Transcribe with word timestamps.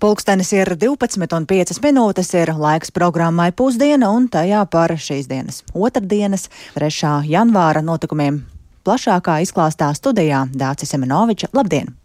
Pulkstenis 0.00 0.48
ir 0.56 0.70
12,5 0.80 1.76
minūtes, 1.84 2.30
ir 2.32 2.54
laiks 2.56 2.88
programmai 2.96 3.50
pusdiena 3.52 4.08
un 4.16 4.30
tajā 4.32 4.62
par 4.72 4.94
šīs 4.96 5.28
dienas 5.28 5.60
otrdienas, 5.76 6.48
3. 6.78 7.12
janvāra 7.28 7.84
notikumiem. 7.84 8.40
Plašākā 8.88 9.42
izklāstā 9.44 9.92
studijā 9.92 10.46
Dācis 10.56 10.96
Semenoviča. 10.96 11.52
Labdien! 11.52 11.99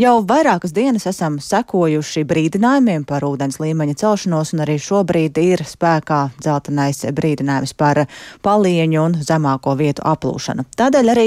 Jau 0.00 0.22
vairākas 0.24 0.72
dienas 0.72 1.04
esam 1.06 1.34
sekojuši 1.42 2.22
brīdinājumiem 2.24 3.02
par 3.04 3.26
ūdens 3.26 3.58
līmeņa 3.60 3.94
celšanos, 4.00 4.54
un 4.54 4.62
arī 4.64 4.78
šobrīd 4.80 5.36
ir 5.42 5.62
spēkā 5.68 6.20
dzeltenais 6.38 7.04
brīdinājums 7.12 7.74
par 7.76 8.00
palieņu 8.42 9.02
un 9.02 9.18
zemāko 9.20 9.74
vietu 9.76 10.04
aplūšanu. 10.08 10.64
Tādēļ 10.80 11.12
arī 11.12 11.26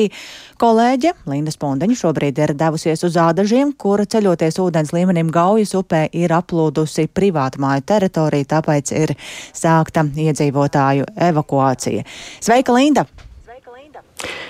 kolēģe 0.62 1.13
Linda 1.30 1.54
Spondeņa 1.54 1.99
šobrīd 1.99 2.41
ir 2.41 2.55
devusies 2.57 3.05
uz 3.05 3.20
ādažiem, 3.21 3.75
kur 3.77 4.02
ceļoties 4.02 4.57
ūdens 4.63 4.95
līmenim 4.97 5.29
Gaujas 5.36 5.75
upē 5.77 6.08
ir 6.17 6.34
aplūdusi 6.34 7.05
privātu 7.13 7.61
māju 7.61 7.86
teritoriju, 7.94 8.50
tāpēc 8.55 8.95
ir 8.97 9.13
sākta 9.53 10.08
iedzīvotāju 10.09 11.05
evakuācija. 11.30 12.02
Sveika, 12.41 12.73
Linda! 12.73 13.05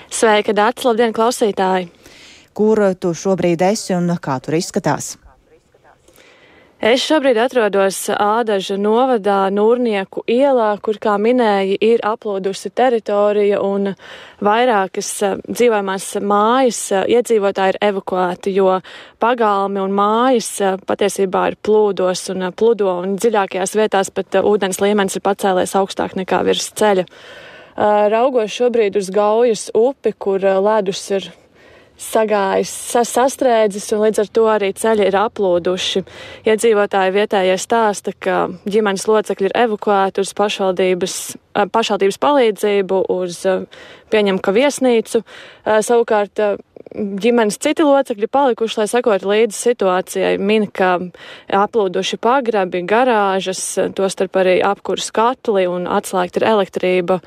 Sveika, 0.08 0.56
Dārts! 0.56 0.88
Labdien, 0.88 1.12
klausītāji! 1.12 1.90
Kur 2.56 2.82
tu 3.00 3.12
šobrīd 3.12 3.62
esi 3.68 3.94
un 3.96 4.10
kā 4.22 4.40
tur 4.40 4.56
izskatās? 4.56 5.16
Es 6.76 7.00
šobrīd 7.08 7.38
atrodos 7.40 8.02
Ādaža 8.12 8.74
novadā 8.76 9.46
Nūrnieku 9.48 10.20
ielā, 10.28 10.74
kur, 10.84 10.98
kā 11.00 11.14
minēja, 11.16 11.78
ir 11.80 12.02
aplūdusi 12.04 12.68
teritorija 12.76 13.62
un 13.64 13.94
vairākas 14.44 15.08
dzīvojamās 15.48 16.10
mājas 16.20 16.80
iedzīvotāji 17.00 17.72
ir 17.72 17.78
evakuēti, 17.88 18.52
jo 18.60 18.76
pagalmi 19.24 19.80
un 19.80 19.96
mājas 19.96 20.50
patiesībā 20.84 21.46
ir 21.54 21.56
plūdos 21.64 22.26
un 22.36 22.50
pludo 22.52 22.92
un 23.00 23.16
dziļākajās 23.16 23.72
vietās 23.80 24.12
pat 24.12 24.36
ūdens 24.44 24.82
līmenis 24.84 25.16
ir 25.16 25.24
pacēlies 25.24 25.72
augstāk 25.80 26.12
nekā 26.20 26.44
virs 26.44 26.68
ceļa. 26.76 27.08
Raugos 28.12 28.52
šobrīd 28.52 29.00
uz 29.00 29.08
Gaujas 29.16 29.70
upi, 29.72 30.12
kur 30.12 30.44
ledus 30.44 31.00
ir 31.08 31.32
sagājis, 32.00 32.72
sastrēdzis, 33.08 33.88
un 33.96 34.04
līdz 34.04 34.22
ar 34.22 34.30
to 34.38 34.44
arī 34.52 34.70
ceļi 34.76 35.06
ir 35.08 35.18
aplūduši. 35.20 36.02
Iedzīvotāji 36.48 37.14
vietējie 37.16 37.56
stāsta, 37.60 38.12
ka 38.12 38.46
ģimenes 38.68 39.06
locekļi 39.08 39.50
ir 39.50 39.56
evakuēti 39.64 40.22
uz 40.24 40.32
pašvaldības, 40.36 41.16
pašvaldības 41.72 42.20
palīdzību, 42.22 43.02
uz 43.16 43.42
pieņem, 44.12 44.40
ka 44.44 44.54
viesnīcu. 44.56 45.22
Savukārt 45.64 46.42
ģimenes 46.96 47.58
citi 47.60 47.84
locekļi 47.84 48.28
palikuši, 48.32 48.78
lai 48.80 48.86
sekotu 48.90 49.30
līdzi 49.30 49.56
situācijai. 49.56 50.32
Min, 50.42 50.66
ka 50.72 50.96
aplūduši 51.52 52.18
pagrabi, 52.22 52.82
garāžas, 52.88 53.62
tostarp 53.96 54.38
arī 54.40 54.58
apkurs 54.64 55.10
katli 55.14 55.66
un 55.70 55.88
atslēgta 55.90 56.40
ir 56.40 56.48
elektrība 56.52 57.20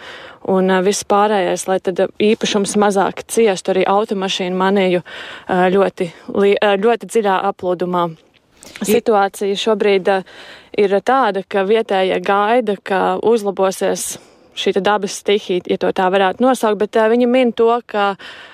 un 0.49 0.73
viss 0.85 1.05
pārējais, 1.09 1.67
lai 1.69 1.79
tad 1.83 2.05
īpašums 2.17 2.75
mazāk 2.81 3.23
ciestu 3.29 3.75
arī 3.75 3.85
automašīnu 3.89 4.57
manīju 4.59 5.03
ļoti, 5.75 6.11
ļoti 6.85 7.11
dziļā 7.13 7.39
aplūdumā. 7.51 8.09
Situācija 8.85 9.57
šobrīd 9.57 10.09
ir 10.79 10.99
tāda, 11.05 11.43
ka 11.47 11.65
vietējie 11.67 12.19
gaida, 12.23 12.75
ka 12.83 13.17
uzlabosies 13.23 14.17
šī 14.59 14.75
dabas 14.83 15.15
stihija, 15.21 15.63
ja 15.71 15.77
to 15.79 15.91
tā 15.95 16.09
varētu 16.11 16.43
nosaukt, 16.43 16.81
bet 16.81 16.97
viņa 16.99 17.27
min 17.31 17.53
to, 17.55 17.71
ka 17.87 18.11
uh, 18.17 18.48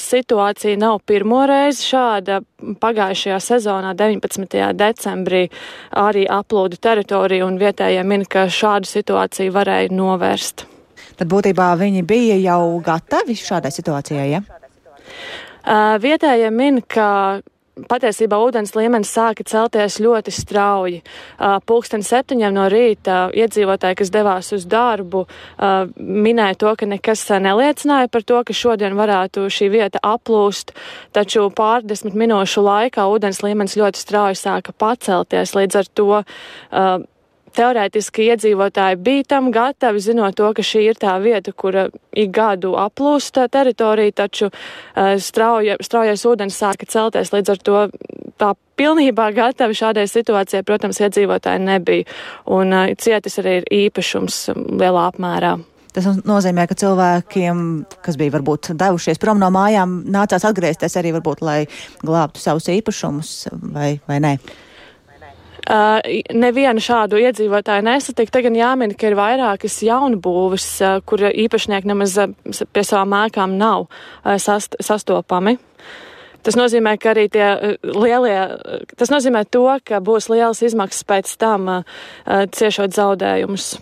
situācija 0.00 0.78
nav 0.80 1.00
pirmo 1.06 1.42
reizi 1.48 1.90
šāda. 1.90 2.40
Pagājušajā 2.80 3.38
sezonā, 3.40 3.94
19. 3.96 4.56
decembrī, 4.76 5.46
arī 5.96 6.26
aplūda 6.28 6.76
teritoriju 6.76 7.46
un 7.46 7.58
vietējie 7.60 8.02
min, 8.04 8.26
ka 8.28 8.46
šādu 8.52 8.88
situāciju 8.90 9.54
varēja 9.54 9.92
novērst. 9.96 10.66
Tad 11.20 11.28
būtībā 11.28 11.72
viņi 11.80 12.02
bija 12.08 12.36
jau 12.40 12.80
gatavi 12.84 13.36
šādai 13.36 13.72
situācijai, 13.74 14.28
ja? 14.32 14.42
Vietējie 16.00 16.50
min, 16.50 16.80
ka 16.88 17.40
patiesībā 17.88 18.38
ūdens 18.42 18.74
līmenis 18.76 19.12
sāka 19.14 19.44
celties 19.46 20.00
ļoti 20.02 20.34
strauji. 20.34 21.00
Pūksteni 21.38 22.06
septiņiem 22.06 22.56
no 22.56 22.66
rīta 22.72 23.18
iedzīvotāji, 23.36 23.98
kas 24.00 24.12
devās 24.14 24.50
uz 24.56 24.66
darbu, 24.70 25.26
minēja 25.96 26.58
to, 26.60 26.74
ka 26.76 26.88
nekas 26.90 27.24
neliecināja 27.40 28.10
par 28.12 28.26
to, 28.26 28.42
ka 28.44 28.56
šodien 28.56 28.98
varētu 28.98 29.46
šī 29.52 29.70
vieta 29.72 30.02
aplūst, 30.04 30.74
taču 31.16 31.46
pārdesmit 31.54 32.18
minūšu 32.18 32.64
laikā 32.66 33.06
ūdens 33.10 33.42
līmenis 33.46 33.78
ļoti 33.80 34.02
strauji 34.02 34.40
sāka 34.40 34.74
pacelties. 34.76 35.56
Līdz 35.56 35.80
ar 35.80 35.90
to 35.94 36.10
teorētiski 37.56 38.28
iedzīvotāji 38.32 38.98
bija 39.00 39.26
tam 39.34 39.50
gatavi, 39.54 40.02
zinot 40.02 40.36
to, 40.38 40.50
ka 40.56 40.64
šī 40.64 40.84
ir 40.90 41.00
tā 41.00 41.16
vieta, 41.22 41.52
kura 41.52 41.88
ik 42.12 42.32
gadu 42.34 42.74
aplūst 42.80 43.40
teritoriju, 43.52 44.16
taču 44.16 44.50
uh, 44.50 45.14
strauja, 45.20 45.78
straujais 45.82 46.26
ūdens 46.26 46.60
sāka 46.60 46.88
celties, 46.90 47.32
līdz 47.34 47.54
ar 47.54 47.64
to 47.66 47.82
tā 48.40 48.52
pilnībā 48.80 49.30
gatavi 49.36 49.76
šādai 49.76 50.06
situācijai, 50.10 50.64
protams, 50.66 51.02
iedzīvotāji 51.02 51.64
nebija, 51.66 52.06
un 52.50 52.76
uh, 52.76 52.94
cietis 52.98 53.40
arī 53.42 53.60
ir 53.60 53.68
īpašums 53.86 54.46
lielā 54.54 55.10
apmērā. 55.10 55.58
Tas 55.90 56.06
nozīmē, 56.22 56.68
ka 56.70 56.76
cilvēkiem, 56.78 57.62
kas 58.04 58.18
bija 58.18 58.36
varbūt 58.36 58.70
devušies 58.78 59.18
prom 59.18 59.40
no 59.42 59.48
mājām, 59.50 60.04
nācās 60.06 60.46
atgriezties 60.46 60.94
arī 61.00 61.10
varbūt, 61.16 61.42
lai 61.42 61.60
glābtu 62.06 62.42
savus 62.42 62.70
īpašumus 62.70 63.32
vai, 63.74 63.96
vai 64.06 64.20
nē. 64.22 64.36
Uh, 65.60 65.98
nevienu 66.32 66.80
šādu 66.80 67.18
iedzīvotāju 67.20 67.84
nesatiktu. 67.84 68.32
Tagad 68.38 68.54
jāmin, 68.56 68.94
ka 68.96 69.10
ir 69.10 69.16
vairākas 69.18 69.76
jaunbūves, 69.84 70.68
uh, 70.80 71.00
kur 71.04 71.26
īpašnieki 71.28 71.90
nemaz 71.90 72.16
uh, 72.22 72.32
pie 72.72 72.84
savām 72.86 73.12
ēkām 73.26 73.58
nav 73.60 73.88
sast, 74.40 74.78
sastopami. 74.80 75.58
Tas 76.40 76.56
nozīmē, 76.56 76.94
ka 76.96 77.12
arī 77.12 77.26
tie 77.28 77.76
lielie, 77.84 78.38
tas 78.96 79.12
nozīmē 79.12 79.44
to, 79.52 79.66
ka 79.84 80.00
būs 80.00 80.30
lielas 80.32 80.62
izmaksas 80.64 81.04
pēc 81.04 81.34
tam 81.42 81.68
ciešot 82.24 82.96
zaudējumus. 82.96 83.74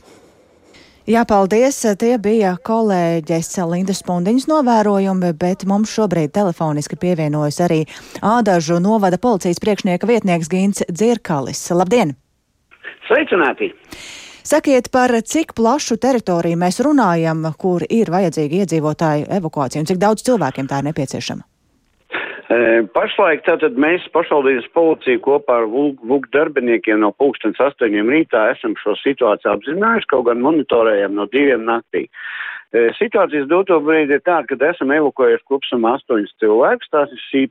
Jā, 1.08 1.22
paldies. 1.24 1.78
Tie 1.96 2.18
bija 2.20 2.50
kolēģis 2.68 3.54
Lindas 3.70 4.02
Pundiņas 4.04 4.44
novērojumi, 4.50 5.30
bet 5.40 5.64
mums 5.64 5.94
šobrīd 5.96 6.34
telefoniski 6.36 6.98
pievienojas 7.00 7.62
arī 7.64 7.78
Ādažu 8.20 8.76
novada 8.84 9.16
policijas 9.16 9.56
priekšnieka 9.64 10.04
vietnieks 10.04 10.52
Gīns 10.52 10.84
Dzirkalis. 10.84 11.62
Labdien! 11.72 12.12
Sveicināti! 13.08 13.70
Sakiet, 14.44 14.92
par 14.92 15.16
cik 15.24 15.56
plašu 15.56 15.96
teritoriju 15.96 16.60
mēs 16.60 16.82
runājam, 16.84 17.40
kur 17.56 17.88
ir 17.88 18.12
vajadzīga 18.12 18.66
iedzīvotāju 18.66 19.30
evakuācija 19.40 19.80
un 19.80 19.88
cik 19.88 20.04
daudz 20.04 20.28
cilvēkiem 20.28 20.68
tā 20.68 20.82
ir 20.82 20.90
nepieciešama? 20.90 21.48
Pašlaik 22.48 23.42
tātad 23.44 23.76
mēs 23.76 24.06
pašvaldības 24.14 24.70
policija 24.72 25.20
kopā 25.20 25.58
ar 25.60 25.66
VUK 25.68 26.30
darbiniekiem 26.32 27.02
no 27.02 27.10
pulkstens 27.12 27.60
astoņiem 27.60 28.08
rītā 28.08 28.46
esam 28.54 28.72
šo 28.80 28.94
situāciju 29.02 29.52
apzinājuši, 29.52 30.08
kaut 30.08 30.24
gan 30.30 30.40
monitorējam 30.40 31.12
no 31.18 31.26
diviem 31.28 31.66
naktī. 31.68 32.06
Situācijas 32.96 33.50
doto 33.52 33.76
brīdi 33.84 34.16
ir 34.16 34.24
tāda, 34.24 34.48
ka 34.48 34.70
esam 34.70 34.94
evakuējuši 34.96 35.44
kopsumā 35.48 35.98
astoņus 35.98 36.32
cilvēkus, 36.40 36.92
tās 36.92 37.12
ir 37.12 37.20
šī 37.26 37.42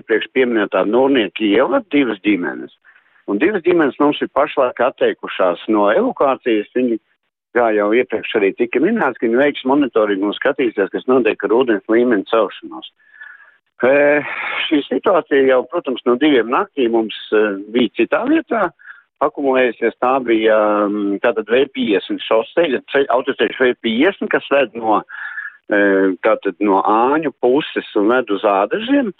iepriekš 0.00 0.26
pieminētā 0.34 0.82
Nurnieka 0.86 1.46
iela, 1.46 1.82
divas 1.94 2.18
ģimenes. 2.26 2.74
Un 3.30 3.38
divas 3.38 3.62
ģimenes 3.62 3.98
mums 4.02 4.18
ir 4.22 4.30
pašlaik 4.34 4.82
atteikušās 4.82 5.62
no 5.70 5.86
evakuācijas. 5.94 6.70
Viņi, 6.74 6.98
kā 7.54 7.68
jau 7.76 7.90
iepriekš 7.94 8.34
arī 8.40 8.50
tika 8.58 8.82
minēts, 8.82 9.18
ka 9.18 9.28
viņi 9.28 9.38
veiks 9.42 9.62
monitoringu 9.66 10.30
un 10.30 10.34
skatīsies, 10.34 10.90
kas 10.90 11.06
notiek 11.10 11.46
ar 11.46 11.54
ūdens 11.54 11.86
līmeni 11.90 12.26
celšanos. 12.30 12.90
E, 13.80 14.20
šī 14.68 14.82
situācija 14.84 15.46
jau, 15.48 15.62
protams, 15.72 16.02
no 16.04 16.18
diviem 16.20 16.50
naktīm 16.52 16.92
mums 16.92 17.16
e, 17.32 17.40
bija 17.72 17.92
citā 17.96 18.20
vietā 18.28 18.66
akumulējusies. 19.24 19.96
Tā 20.04 20.18
bija 20.24 20.56
tātad 21.24 21.48
V50 21.48 22.20
šoseļa, 22.26 22.82
autoceļš 23.16 23.60
V50, 23.62 24.28
kas 24.32 24.48
ved 24.52 24.76
no, 24.76 25.00
e, 25.72 25.80
tātad 26.26 26.60
no 26.60 26.82
āņu 26.84 27.32
puses 27.40 27.88
un 27.96 28.12
ved 28.12 28.32
uz 28.36 28.44
ādažiem. 28.44 29.14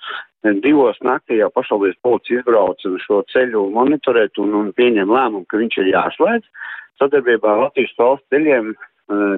Divos 0.65 0.97
naktī 1.05 1.37
jau 1.41 1.51
pašvaldības 1.53 2.01
policija 2.05 2.41
izbrauca 2.41 2.95
šo 3.05 3.25
ceļu 3.33 3.67
monitorēt 3.75 4.41
un, 4.41 4.55
un 4.57 4.71
pieņem 4.77 5.13
lēmumu, 5.13 5.45
ka 5.49 5.61
viņš 5.61 5.83
ir 5.83 5.93
jāslēdz. 5.95 6.69
Sadarbībā 7.01 7.49
ar 7.49 7.67
Latvijas 7.67 7.93
valsts 7.97 8.29
ceļiem 8.33 8.73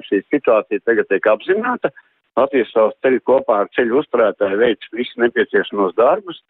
šī 0.07 0.21
situācija 0.31 0.83
tagad 0.83 1.09
tiek 1.11 1.27
apzināta. 1.27 1.91
Latvijas 1.91 2.12
valsts 2.37 2.99
ceļu 3.05 3.21
kopā 3.29 3.63
ar 3.63 3.71
ceļu 3.77 4.01
uzturētāju 4.01 4.59
veids 4.61 4.91
visus 4.95 5.17
nepieciešamos 5.21 5.95
darbus, 5.99 6.41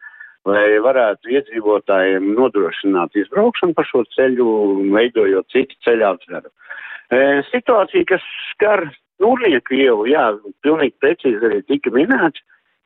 lai 0.48 0.80
varētu 0.84 1.32
iedzīvotājiem 1.38 2.34
nodrošināt 2.36 3.16
izbraukšanu 3.20 3.76
pa 3.78 3.86
šo 3.88 4.04
ceļu, 4.16 4.48
veidojot 4.96 5.48
citu 5.54 5.78
ceļu 5.88 6.10
atveru. 6.10 6.52
E, 7.14 7.20
situācija, 7.52 8.10
kas 8.16 8.28
skar 8.52 8.88
Nūrnieku 9.22 9.78
ielu, 9.78 10.08
jā, 10.10 10.24
pilnīgi 10.66 10.98
precīzi 11.00 11.48
arī 11.48 11.62
tika 11.70 11.92
minēts, 11.94 12.42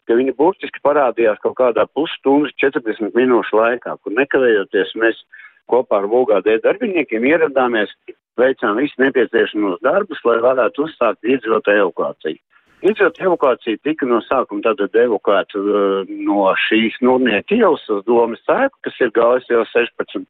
ka 0.07 0.15
viņi 0.19 0.35
burtiski 0.37 0.81
parādījās 0.85 1.39
kaut 1.43 1.57
kādā 1.59 1.87
pusstundas 1.97 2.53
40 2.61 3.15
minūšu 3.15 3.57
laikā, 3.57 3.95
kur 4.03 4.15
nekavējoties 4.15 4.93
mēs 5.01 5.21
kopā 5.71 6.01
ar 6.01 6.09
VOGAD 6.11 6.49
darbiniekiem 6.63 7.25
ieradāmies, 7.27 7.91
veicām 8.39 8.77
visus 8.79 8.99
nepieciešamos 9.01 9.81
darbus, 9.83 10.21
lai 10.27 10.37
varētu 10.43 10.85
uzsākt 10.85 11.25
iedzīvotāju 11.25 11.87
evakuāciju. 11.87 12.39
Iedzīvotāju 12.85 13.31
evakuācija 13.31 13.79
tika 13.81 14.05
no 14.05 14.19
sākuma 14.21 14.61
tātad 14.67 14.93
evakuēta 15.01 15.57
uh, 15.57 16.09
no 16.27 16.51
šīs 16.67 16.99
nurnieku 17.01 17.57
ielas 17.57 17.85
uz 17.89 18.03
domas 18.05 18.43
sēku, 18.45 18.77
kas 18.85 18.99
ir 19.01 19.13
gājis 19.15 19.49
jau 19.49 19.63
16. 19.71 20.27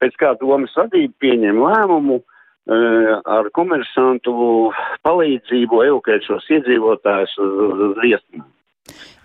Pēc 0.00 0.20
kā 0.20 0.30
domas 0.38 0.76
vadība 0.78 1.12
pieņem 1.24 1.58
lēmumu 1.58 2.20
uh, 2.20 3.18
ar 3.26 3.50
komersantu 3.58 4.70
palīdzību 5.02 5.82
evakuēt 5.88 6.30
šos 6.30 6.46
iedzīvotājus 6.60 7.34
uz, 7.42 7.84
riestumu. 8.04 8.46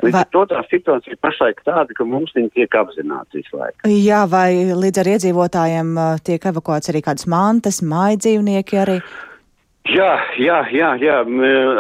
Līdz 0.02 0.18
ar 0.20 0.28
to 0.34 0.42
tā 0.50 0.60
situācija 0.68 1.22
pašlaik 1.22 1.62
tāda, 1.66 1.94
ka 1.96 2.06
mums 2.06 2.34
viņi 2.36 2.52
tiek 2.58 2.76
apzināti 2.82 3.44
visu 3.44 3.62
laiku. 3.62 3.94
Jā, 3.94 4.26
vai 4.30 4.74
līdz 4.74 5.04
ar 5.04 5.12
iedzīvotājiem 5.14 5.94
uh, 6.02 6.18
tiek 6.26 6.50
evakuēts 6.50 6.90
arī 6.90 7.06
kādas 7.06 7.30
mantas, 7.30 7.84
mājdzīvnieki 7.86 8.82
arī? 8.82 9.00
Jā, 9.86 10.14
jā, 10.42 10.64
jā, 10.74 10.88
jā, 10.98 11.16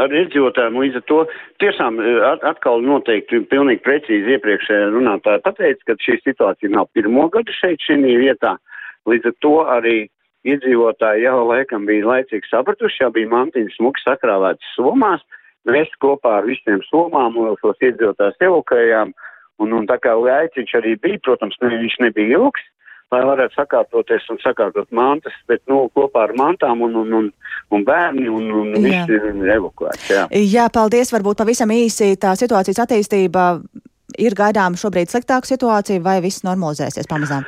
ar 0.03 0.11
iedzīvotājiem 0.13 0.75
līdz 0.77 0.97
ar 0.99 1.03
to 1.09 1.23
tiešām 1.63 1.97
atkal 2.45 2.83
noteikti 2.85 3.39
pilnīgi 3.49 3.81
precīzi 3.81 4.35
iepriekšējā 4.35 4.91
runātāja 4.93 5.41
pateica, 5.41 5.81
ka 5.89 5.95
šī 6.05 6.19
situācija 6.21 6.69
nav 6.75 6.91
pirmo 6.93 7.25
gadu 7.33 7.55
šeit 7.57 7.81
šī 7.81 7.97
vietā. 8.21 8.53
Līdz 9.09 9.31
ar 9.31 9.35
to 9.41 9.55
arī 9.73 9.95
iedzīvotāji 10.45 11.25
jau 11.25 11.39
laikam 11.49 11.89
bija 11.89 12.05
laicīgi 12.11 12.51
sapratuši, 12.51 13.01
jau 13.01 13.09
bija 13.15 13.31
mantiņas 13.33 13.79
smuki 13.79 14.05
sakrāvētas 14.05 14.75
somās. 14.77 15.25
Mēs 15.65 15.89
kopā 15.97 16.43
ar 16.43 16.45
visiem 16.45 16.85
somām 16.91 17.39
šos 17.57 17.81
iedzīvotājus 17.81 18.37
evakuējām, 18.51 19.15
un, 19.65 19.73
un 19.73 19.89
tā 19.89 19.97
kā 19.97 20.13
laiciņš 20.13 20.77
arī 20.77 20.93
bija, 21.01 21.23
protams, 21.25 21.57
ne, 21.65 21.73
viņš 21.81 21.97
nebija 22.05 22.37
ilgs, 22.37 22.69
lai 23.13 23.21
varētu 23.25 23.55
sakārtoties 23.55 24.25
un 24.33 24.39
sakārtot 24.41 24.89
mantas, 24.95 25.33
bet, 25.49 25.61
nu, 25.69 25.85
kopā 25.95 26.25
ar 26.27 26.33
mantām 26.37 26.81
un, 26.85 26.95
un, 27.03 27.13
un, 27.19 27.27
un 27.75 27.85
bērni 27.85 28.27
un, 28.31 28.49
un 28.61 28.73
visi 28.81 29.17
ir 29.17 29.51
evakuēti. 29.57 30.07
Jā. 30.13 30.25
jā, 30.31 30.65
paldies, 30.73 31.13
varbūt 31.13 31.43
pavisam 31.43 31.73
īsi 31.75 32.15
tā 32.21 32.33
situācijas 32.39 32.81
attīstība 32.85 33.47
ir 34.21 34.35
gaidām 34.37 34.77
šobrīd 34.79 35.11
sliktāka 35.11 35.49
situācija 35.49 36.03
vai 36.03 36.19
viss 36.23 36.45
normalizēsies 36.47 37.09
pamazām? 37.11 37.45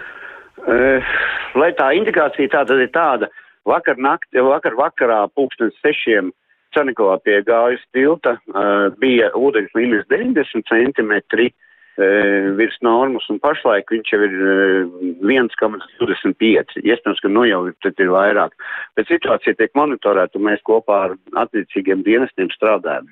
Uh, 0.68 1.14
lai 1.56 1.72
tā 1.78 1.94
indikācija 1.98 2.52
tā 2.54 2.66
tad 2.68 2.82
ir 2.84 2.92
tāda, 2.94 3.32
vakar 3.68 4.00
naktī, 4.02 4.44
vakar 4.44 4.76
vakarā 4.78 5.24
pulkstens 5.36 5.78
sešiem 5.84 6.34
Čanikovā 6.76 7.16
pie 7.24 7.40
gājas 7.48 7.82
tilta 7.96 8.36
uh, 8.38 8.90
bija 9.02 9.32
ūdens 9.40 9.72
līmenis 9.78 10.06
90 10.12 10.68
centimetri 10.68 11.48
uh, 11.50 11.67
virs 11.98 12.78
normas, 12.86 13.26
un 13.32 13.40
pašlaik 13.42 13.90
viņš 13.94 14.14
jau 14.14 14.20
ir 14.28 14.36
uh, 14.38 14.98
1,25. 15.26 16.78
Iespējams, 16.84 17.22
ka 17.24 17.32
nu 17.32 17.46
jau 17.50 17.64
ir 17.70 18.12
vairāk. 18.14 18.54
Bet 18.98 19.10
situācija 19.10 19.58
tiek 19.58 19.74
monitorēta, 19.78 20.38
un 20.38 20.50
mēs 20.52 20.62
kopā 20.68 21.00
ar 21.08 21.18
attiecīgiem 21.46 22.06
dienestiem 22.06 22.54
strādājam. 22.54 23.10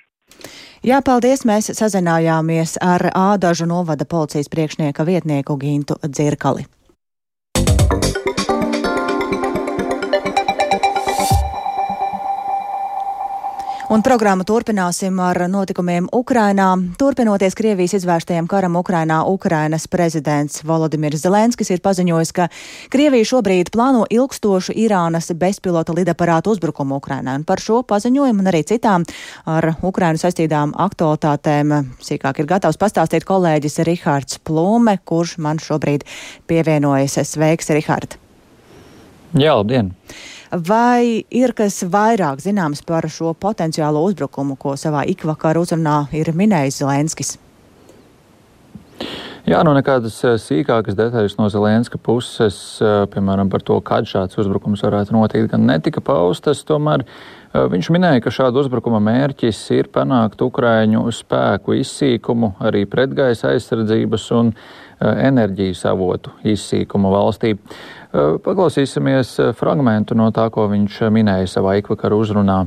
Jā, 0.86 1.02
paldies. 1.02 1.46
Mēs 1.50 1.72
sazinājāmies 1.74 2.78
ar 2.84 3.10
Ādažu 3.10 3.66
novada 3.70 4.06
policijas 4.06 4.52
priekšnieka 4.54 5.06
vietnieku 5.08 5.58
Gintu 5.58 5.98
Dzirkali. 6.06 6.68
Un 13.86 14.02
programmu 14.02 14.42
turpināsim 14.42 15.20
ar 15.22 15.38
notikumiem 15.46 16.08
Ukrainā. 16.10 16.72
Turpinoties 16.98 17.54
Krievijas 17.54 17.94
izvērstajam 18.00 18.48
karam 18.50 18.80
Ukrainā, 18.80 19.20
Ukrainas 19.30 19.86
prezidents 19.86 20.64
Volodimirs 20.66 21.22
Zelenskis 21.22 21.70
ir 21.70 21.84
paziņojis, 21.86 22.32
ka 22.34 22.48
Krievija 22.90 23.28
šobrīd 23.30 23.70
plāno 23.70 24.08
ilgstošu 24.10 24.74
Irānas 24.74 25.30
bezpilota 25.38 25.94
lidaparātu 25.94 26.56
uzbrukumu 26.56 26.98
Ukrainai. 26.98 27.38
Un 27.38 27.46
par 27.46 27.62
šo 27.62 27.84
paziņojumu 27.86 28.42
un 28.42 28.50
arī 28.50 28.64
citām 28.66 29.06
ar 29.46 29.76
Ukrainu 29.86 30.18
saistītām 30.18 30.74
aktualitātēm 30.74 31.78
sīkāk 32.02 32.42
ir 32.42 32.50
gatavs 32.56 32.82
pastāstīt 32.82 33.30
kolēģis 33.30 33.84
Rihards 33.86 34.42
Plūme, 34.42 34.98
kurš 35.06 35.38
man 35.38 35.62
šobrīd 35.62 36.10
pievienojas. 36.50 37.22
Sveiks, 37.36 37.70
Rihard! 37.70 38.18
Jā, 39.38 39.54
labdien! 39.54 39.94
Vai 40.52 41.26
ir 41.34 41.56
kas 41.58 41.82
vairāk 41.90 42.44
zināms 42.44 42.84
par 42.86 43.08
šo 43.10 43.34
potenciālo 43.34 44.04
uzbrukumu, 44.06 44.56
ko 44.60 44.76
savā 44.78 45.06
ikvakar 45.10 45.58
uzrunā 45.58 46.06
ir 46.14 46.30
minējis 46.36 46.84
Zelenskis? 46.84 47.38
Jā, 49.46 49.60
nu 49.62 49.76
nekādas 49.78 50.16
eh, 50.26 50.40
sīkākas 50.42 50.96
detaļas 50.98 51.36
no 51.38 51.46
Zelenska 51.54 52.00
puses, 52.02 52.56
eh, 52.82 53.04
piemēram, 53.14 53.52
par 53.54 53.62
to, 53.62 53.78
kad 53.86 54.08
šāds 54.10 54.40
uzbrukums 54.42 54.82
varētu 54.82 55.14
notikt, 55.14 55.52
gan 55.52 55.68
netika 55.70 56.02
paustas. 56.02 56.64
Tomēr 56.66 57.04
eh, 57.06 57.60
viņš 57.70 57.92
minēja, 57.94 58.24
ka 58.26 58.34
šāda 58.34 58.64
uzbrukuma 58.64 58.98
mērķis 59.06 59.60
ir 59.78 59.92
panākt 59.94 60.42
Ukraiņu 60.42 61.06
spēku 61.14 61.78
izsīkumu, 61.78 62.56
arī 62.66 62.88
pretgaisa 62.90 63.52
aizsardzības 63.54 64.26
un 64.34 64.50
enerģijas 65.02 65.86
avotu 65.92 66.34
izsīkumu 66.48 67.12
valstī. 67.14 67.56
Paklausīsimies 68.14 69.36
fragmentu 69.60 70.16
no 70.16 70.30
tā, 70.36 70.48
ko 70.54 70.70
viņš 70.72 71.02
minēja 71.12 71.52
savā 71.58 71.78
ikvakara 71.82 72.16
uzrunā. 72.16 72.64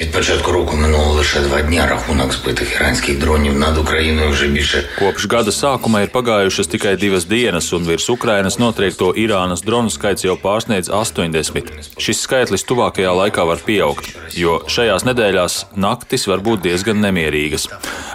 Від 0.00 0.12
початку 0.12 0.52
року 0.52 0.76
минуло 0.76 1.12
лише 1.12 1.40
два 1.40 1.62
дні. 1.62 1.80
Рахунок 1.80 2.32
збитих 2.32 2.76
іранських 2.76 3.18
дронів 3.18 3.58
над 3.58 3.78
Україною 3.78 4.30
вже 4.30 4.46
більше. 4.46 4.84
Kopš 4.98 5.26
gada 5.28 5.52
sākuma 5.54 6.02
ir 6.02 6.10
pagājušas 6.10 6.66
tikai 6.72 6.94
divas 6.98 7.24
dienas, 7.30 7.70
un 7.76 7.86
virs 7.86 8.06
Ukrainas 8.10 8.58
notriekto 8.58 9.06
Irānas 9.24 9.62
dronu 9.66 9.90
skaits 9.96 10.24
jau 10.26 10.34
pārsniedz 10.46 10.90
80. 10.90 11.70
Šis 12.04 12.18
skaitlis 12.26 12.66
tuvākajā 12.68 13.12
laikā 13.20 13.42
var 13.50 13.62
pieaugt, 13.66 14.10
jo 14.42 14.52
šajās 14.74 15.06
nedēļās 15.08 15.54
naktis 15.86 16.26
var 16.30 16.42
būt 16.46 16.66
diezgan 16.66 16.98
nemierīgas. 17.06 17.68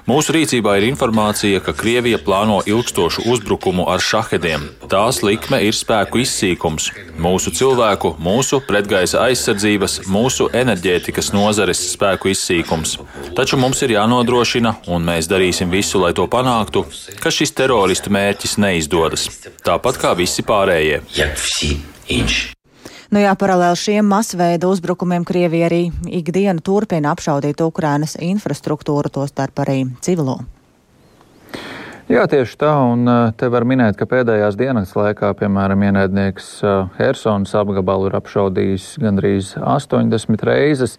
Mūsu 0.10 0.36
rīcībā 0.36 0.72
ir 0.80 0.88
informācija, 0.90 1.60
ka 1.63 1.72
Krievija 1.81 2.19
plāno 2.28 2.60
ilgstošu 2.66 3.24
uzbrukumu 3.31 3.88
ar 3.94 4.04
šahediem. 4.04 4.68
Tās 4.92 5.22
likme 5.24 5.62
ir 5.68 5.75
spēku 5.78 6.24
izsīkums, 6.25 6.92
mūsu 7.25 7.54
cilvēku, 7.60 8.16
mūsu 8.28 8.60
pretgaisa 8.68 9.24
aizsardzības, 9.28 10.00
mūsu 10.10 10.50
enerģētikas 10.63 11.31
nozares 11.36 11.69
nozares 11.75 11.94
spēku 11.94 12.31
izsīkums. 12.31 12.99
Taču 13.35 13.59
mums 13.59 13.82
ir 13.82 13.94
jānodrošina, 13.94 14.76
un 14.88 15.05
mēs 15.05 15.29
darīsim 15.29 15.71
visu, 15.71 16.00
lai 16.00 16.12
to 16.15 16.26
panāktu, 16.26 16.85
ka 17.21 17.31
šis 17.31 17.53
teroristu 17.53 18.11
mērķis 18.11 18.59
neizdodas. 18.59 19.29
Tāpat 19.65 19.99
kā 19.99 20.15
visi 20.15 20.43
pārējie. 20.43 21.02
Nu 23.11 23.21
jā, 23.21 23.35
paralēli 23.38 23.78
šiem 23.78 24.07
masveida 24.09 24.66
uzbrukumiem 24.66 25.25
Krievija 25.25 25.69
arī 25.69 25.93
ikdienu 26.09 26.61
turpina 26.64 27.12
apšaudīt 27.14 27.61
Ukrainas 27.62 28.16
infrastruktūru, 28.19 29.11
tostarp 29.12 29.61
arī 29.62 29.85
civilo. 30.02 30.40
Jā, 32.04 32.26
tieši 32.28 32.59
tā, 32.61 32.69
un 32.85 33.09
te 33.33 33.49
var 33.49 33.64
minēt, 33.64 33.95
ka 33.97 34.04
pēdējās 34.04 34.59
dienas 34.61 34.90
laikā, 34.93 35.31
piemēram, 35.38 35.87
ienaidnieks 35.87 36.49
Helsonas 36.99 37.54
apgabalu 37.57 38.11
ir 38.11 38.19
apšaudījis 38.19 38.88
gandrīz 39.00 39.54
80 39.57 40.45
reizes. 40.45 40.99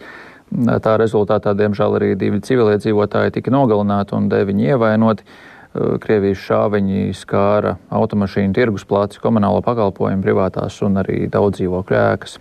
Tā 0.54 0.96
rezultātā, 1.02 1.56
diemžēl, 1.58 1.98
arī 1.98 2.14
divi 2.20 2.40
civiliedzīvotāji 2.46 3.38
tika 3.40 3.52
nogalināti 3.54 4.16
un 4.16 4.30
deviņi 4.32 4.72
ievainoti. 4.72 5.28
Krievijas 5.76 6.40
šāviņi 6.46 7.10
skāra 7.20 7.74
automašīnu 7.92 8.56
tirgus 8.56 8.86
plāci, 8.88 9.20
komunālo 9.20 9.60
pakalpojumu, 9.66 10.24
privātās 10.24 10.78
un 10.88 11.02
arī 11.02 11.26
daudz 11.32 11.60
dzīvokļu 11.60 12.00
ēkas. 12.00 12.38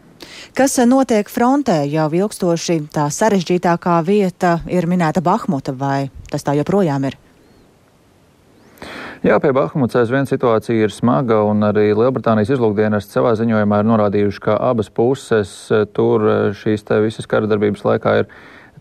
Kas 0.55 0.79
notiek 0.87 1.29
frontē 1.29 1.81
jau 1.91 2.07
ilgstoši? 2.15 2.79
Tā 2.95 3.09
sarežģītākā 3.11 3.99
vieta 4.07 4.61
ir 4.71 4.87
minēta 4.87 5.25
Bahmuta, 5.25 5.75
vai 5.75 6.09
tas 6.31 6.47
tā 6.47 6.55
joprojām 6.61 7.11
ir? 7.11 7.24
Jā, 9.25 9.39
pie 9.41 9.55
Bahmutas 9.57 10.03
aizvien 10.03 10.27
situācija 10.29 10.85
ir 10.85 10.93
smaga, 10.93 11.39
un 11.49 11.65
arī 11.65 11.95
Lielbritānijas 11.97 12.51
izlūkdienas 12.59 13.07
savā 13.09 13.31
ziņojumā 13.41 13.79
ir 13.81 13.87
norādījuši, 13.89 14.43
ka 14.45 14.59
abas 14.61 14.91
puses 14.93 15.55
eh, 15.73 15.87
tur 15.97 16.27
eh, 16.29 16.43
šīs 16.53 16.85
te 16.85 16.99
visas 17.01 17.25
kara 17.25 17.49
darbības 17.49 17.87
laikā 17.87 18.13
ir 18.21 18.29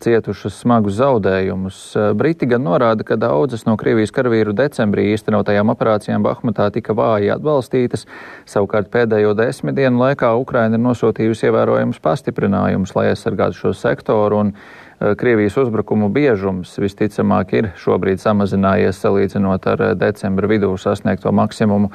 cietušas 0.03 0.57
smagus 0.65 0.97
zaudējumus. 0.99 1.79
Eh, 1.95 2.09
Briti 2.19 2.51
gan 2.51 2.67
norāda, 2.67 3.07
ka 3.07 3.15
daudzas 3.15 3.63
no 3.63 3.77
Krievijas 3.79 4.11
karavīru 4.11 4.51
decembrī 4.59 5.13
īstenotajām 5.13 5.71
operācijām 5.77 6.27
Bahmutā 6.27 6.67
tika 6.75 6.91
vāji 6.91 7.31
atbalstītas, 7.37 8.03
savukārt 8.43 8.91
pēdējo 8.91 9.31
desmit 9.39 9.79
dienu 9.79 10.03
laikā 10.03 10.35
Ukraina 10.43 10.75
ir 10.75 10.83
nosūtījusi 10.89 11.53
ievērojumus 11.53 12.03
pastiprinājumus, 12.03 12.97
lai 12.99 13.13
aizsargātu 13.13 13.63
šo 13.63 13.77
sektoru. 13.79 14.43
Un, 14.43 14.57
Eh, 14.57 14.82
Krievijas 15.17 15.57
uzbrukumu 15.59 16.07
biežums 16.13 16.77
visticamāk 16.79 17.51
ir 17.57 17.69
šobrīd 17.81 18.21
samazinājies 18.23 19.01
salīdzinot 19.03 19.67
ar 19.73 19.83
eh, 19.83 19.95
decembra 19.99 20.47
vidū 20.47 20.69
sasniegto 20.79 21.33
maksimumu. 21.35 21.91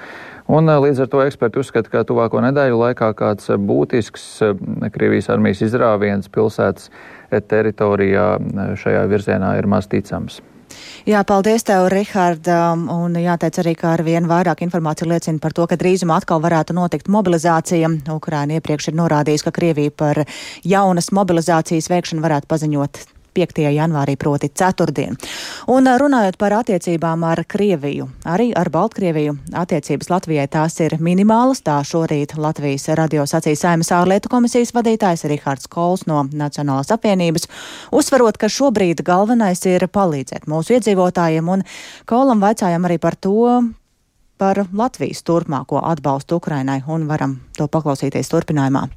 Un 0.52 0.68
eh, 0.68 0.80
līdz 0.84 1.04
ar 1.04 1.10
to 1.14 1.22
eksperti 1.24 1.62
uzskata, 1.62 1.92
ka 1.92 2.04
tuvāko 2.08 2.42
nedēļu 2.44 2.82
laikā 2.82 3.08
kāds 3.16 3.48
būtisks 3.70 4.28
Krievijas 4.92 5.30
armijas 5.32 5.64
izrāviens 5.64 6.28
pilsētas 6.32 6.92
teritorijā 7.48 8.28
šajā 8.80 9.08
virzienā 9.08 9.56
ir 9.60 9.68
maz 9.70 9.88
ticams. 9.88 10.42
Jā, 11.08 11.22
paldies 11.24 11.64
tev, 11.66 11.88
Rihard. 11.92 12.48
Un 12.92 13.18
jāteic 13.18 13.60
arī, 13.62 13.74
ka 13.78 13.92
ar 13.96 14.04
vien 14.06 14.28
vairāk 14.28 14.62
informācija 14.66 15.08
liecina 15.10 15.42
par 15.42 15.56
to, 15.56 15.66
ka 15.70 15.78
drīzumā 15.80 16.20
atkal 16.20 16.42
varētu 16.44 16.76
notikt 16.76 17.10
mobilizācija. 17.12 17.90
Ukraina 18.14 18.58
iepriekš 18.58 18.92
ir 18.92 18.98
norādījusi, 19.00 19.48
ka 19.48 19.54
Krievija 19.60 19.94
par 19.94 20.24
jaunas 20.64 21.12
mobilizācijas 21.16 21.90
veikšanu 21.92 22.24
varētu 22.24 22.50
paziņot 22.50 23.17
5. 23.38 23.62
janvārī, 23.70 24.16
proti 24.18 24.50
ceturtdien. 24.50 25.16
Un 25.70 25.86
runājot 26.00 26.38
par 26.40 26.56
attiecībām 26.58 27.22
ar 27.28 27.44
Krieviju, 27.46 28.08
arī 28.26 28.50
ar 28.56 28.70
Baltkrieviju, 28.74 29.36
attiecības 29.62 30.10
Latvijai 30.10 30.48
tās 30.50 30.78
ir 30.82 30.96
minimālas. 30.98 31.62
Tā 31.62 31.78
šorīt 31.86 32.34
Latvijas 32.40 32.88
radio 32.98 33.26
sacīja 33.28 33.62
Saimas 33.62 33.92
ārlietu 33.94 34.30
komisijas 34.32 34.74
vadītājs 34.74 35.26
Rihards 35.30 35.70
Kols 35.70 36.06
no 36.10 36.24
Nacionālās 36.32 36.90
apvienības, 36.94 37.48
uzsverot, 37.94 38.40
ka 38.40 38.50
šobrīd 38.50 39.04
galvenais 39.06 39.62
ir 39.70 39.86
palīdzēt 39.92 40.48
mūsu 40.50 40.78
iedzīvotājiem, 40.78 41.52
un 41.54 41.66
Kolam 42.08 42.42
vaicājam 42.42 42.88
arī 42.88 42.98
par 43.02 43.16
to, 43.16 43.62
par 44.38 44.64
Latvijas 44.72 45.22
turpmāko 45.26 45.82
atbalstu 45.82 46.42
Ukrainai, 46.42 46.80
un 46.88 47.06
varam 47.10 47.38
to 47.58 47.70
paklausīties 47.70 48.34
turpinājumā 48.34 48.88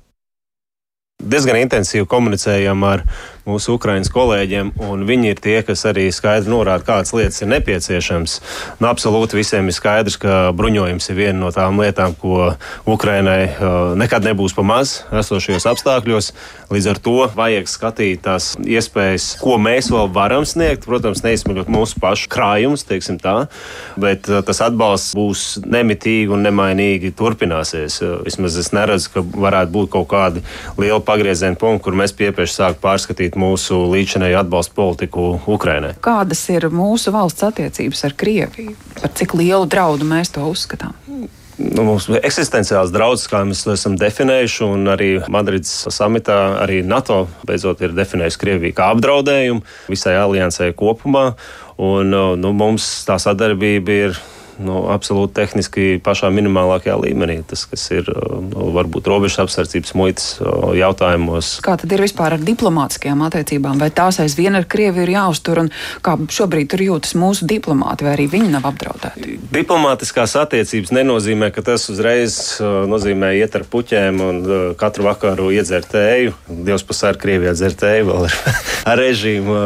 diezgan 1.21 1.59
intensīvi 1.61 2.07
komunicējam 2.09 2.83
ar 2.87 3.05
mūsu 3.47 3.75
ukraiņu 3.77 4.11
kolēģiem, 4.13 4.71
un 4.85 5.05
viņi 5.07 5.31
ir 5.33 5.41
tie, 5.41 5.57
kas 5.65 5.83
arī 5.89 6.07
skaidri 6.13 6.51
norāda, 6.51 6.85
kādas 6.85 7.13
lietas 7.15 7.41
ir 7.41 7.49
nepieciešams. 7.51 8.37
Nu, 8.81 8.89
absolūti 8.91 9.39
visiem 9.39 9.69
ir 9.69 9.75
skaidrs, 9.75 10.19
ka 10.21 10.51
bruņojums 10.57 11.09
ir 11.09 11.17
viena 11.17 11.37
no 11.39 11.51
tām 11.53 11.81
lietām, 11.81 12.13
ko 12.21 12.53
Ukrainai 12.89 13.39
uh, 13.49 13.93
nekad 13.97 14.25
nebūs 14.27 14.53
pa 14.57 14.65
maz 14.65 15.01
esošajos 15.09 15.67
apstākļos. 15.73 16.31
Līdz 16.71 16.87
ar 16.87 17.01
to 17.03 17.15
vajag 17.35 17.67
skatīt 17.67 18.21
tās 18.27 18.53
iespējas, 18.61 19.33
ko 19.41 19.57
mēs 19.61 19.89
vēl 19.91 20.11
varam 20.13 20.45
sniegt. 20.47 20.85
Protams, 20.87 21.23
neizsmeļot 21.25 21.71
mūsu 21.71 21.99
pašu 22.01 22.29
krājumus, 22.31 22.85
teiksim 22.87 23.17
tā, 23.21 23.47
bet 23.99 24.29
uh, 24.29 24.43
tas 24.45 24.61
atbalsts 24.67 25.17
būs 25.17 25.47
nemitīgi 25.65 26.29
un 26.31 26.45
nemainīgi 26.45 27.13
turpināsies. 27.17 27.97
Uh, 28.05 28.19
vismaz 28.27 28.59
es 28.61 28.71
neredzu, 28.75 29.15
ka 29.15 29.25
varētu 29.25 29.75
būt 29.79 29.93
kaut 29.97 30.09
kādi 30.13 30.45
lieli 30.77 31.01
pagrieziena 31.11 31.59
punkti, 31.59 31.83
kur 31.85 31.99
mēs 31.99 32.15
piepieši 32.17 32.57
sāk 32.57 32.79
pārskatīt 32.83 33.37
mūsu 33.39 33.83
līdzinēju 33.91 34.39
atbalstu 34.41 34.77
politiku 34.79 35.27
Ukrainai. 35.51 35.93
Kādas 36.03 36.45
ir 36.53 36.71
mūsu 36.71 37.13
valsts 37.13 37.45
attiecības 37.51 38.07
ar 38.07 38.17
Krieviju? 38.23 38.75
Par 39.01 39.13
cik 39.19 39.37
lielu 39.39 39.69
draudu 39.69 40.07
mēs 40.07 40.33
to 40.35 40.47
uzskatām? 40.47 40.95
nu, 41.61 41.83
mums 41.85 42.07
ir 42.09 42.21
eksistenciāls 42.25 42.91
draudz, 42.93 43.25
kā 43.29 43.41
mēs 43.47 43.63
to 43.65 43.75
esam 43.75 43.95
definējuši, 43.99 44.63
un 44.65 44.91
arī 44.91 45.09
Madrides 45.31 45.71
samitā 45.93 46.39
arī 46.61 46.81
NATO 46.87 47.25
beidzot 47.47 47.83
ir 47.85 47.95
definējusi 47.97 48.41
Krieviju 48.41 48.77
kā 48.77 48.91
apdraudējumu 48.95 49.63
visai 49.91 50.17
aliansē 50.21 50.71
kopumā. 50.77 51.31
Un, 51.81 52.13
nu, 52.41 52.53
mums 52.53 52.87
tā 53.07 53.17
sadarbība 53.21 53.97
ir 54.07 54.19
nu, 54.65 54.83
absolūti 54.93 55.35
tehniski 55.39 55.85
pašā 56.03 56.29
minimālākajā 56.33 56.97
līmenī. 57.01 57.39
Tas, 57.47 57.65
kas 57.69 57.87
ir 57.93 58.07
nu, 58.11 58.69
varbūt 58.75 59.09
robežas 59.11 59.41
apsardzības 59.45 59.95
muitas 59.97 60.27
jautājumos. 60.77 61.53
Kā 61.65 61.77
tad 61.81 61.93
ir 61.93 62.03
vispār 62.05 62.37
ar 62.37 62.45
diplomātiskajām 62.45 63.23
attiecībām? 63.27 63.81
Vai 63.81 63.91
tās 63.95 64.21
aizvien 64.23 64.57
ar 64.57 64.67
Krieviju 64.71 65.05
ir 65.07 65.13
jāuztur, 65.15 65.63
un 65.63 65.71
kā 66.05 66.15
šobrīd 66.31 66.71
tur 66.71 66.83
jūtas 66.85 67.15
mūsu 67.19 67.47
diplomāti, 67.49 68.07
vai 68.07 68.15
arī 68.15 68.27
viņi 68.31 68.51
nav 68.53 68.67
apdraudēti? 68.71 69.37
Diplomātiskās 69.53 70.35
attiecības 70.39 70.93
nenozīmē, 70.95 71.51
ka 71.55 71.65
tas 71.65 71.87
uzreiz 71.91 72.37
nozīmē 72.61 73.33
iet 73.39 73.57
ar 73.57 73.67
puķēm 73.71 74.21
un 74.25 74.43
katru 74.79 75.07
vakaru 75.09 75.51
iedzert 75.55 75.91
tēju. 75.91 76.35
Dievs 76.67 76.85
pasār 76.87 77.19
Krievijā 77.21 77.55
dzert 77.57 77.81
tēju 77.81 78.11
vēl 78.11 78.29
ar, 78.29 78.37
ar 78.93 79.01
režīmu. 79.01 79.57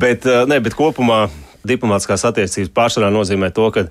Bet, 0.00 0.26
ne, 0.50 0.60
bet 0.62 0.76
kopumā 0.78 1.28
Diplomātiskās 1.66 2.24
attiecības 2.24 2.70
pārsvarā 2.72 3.10
nozīmē 3.12 3.50
to, 3.52 3.66
ka 3.74 3.84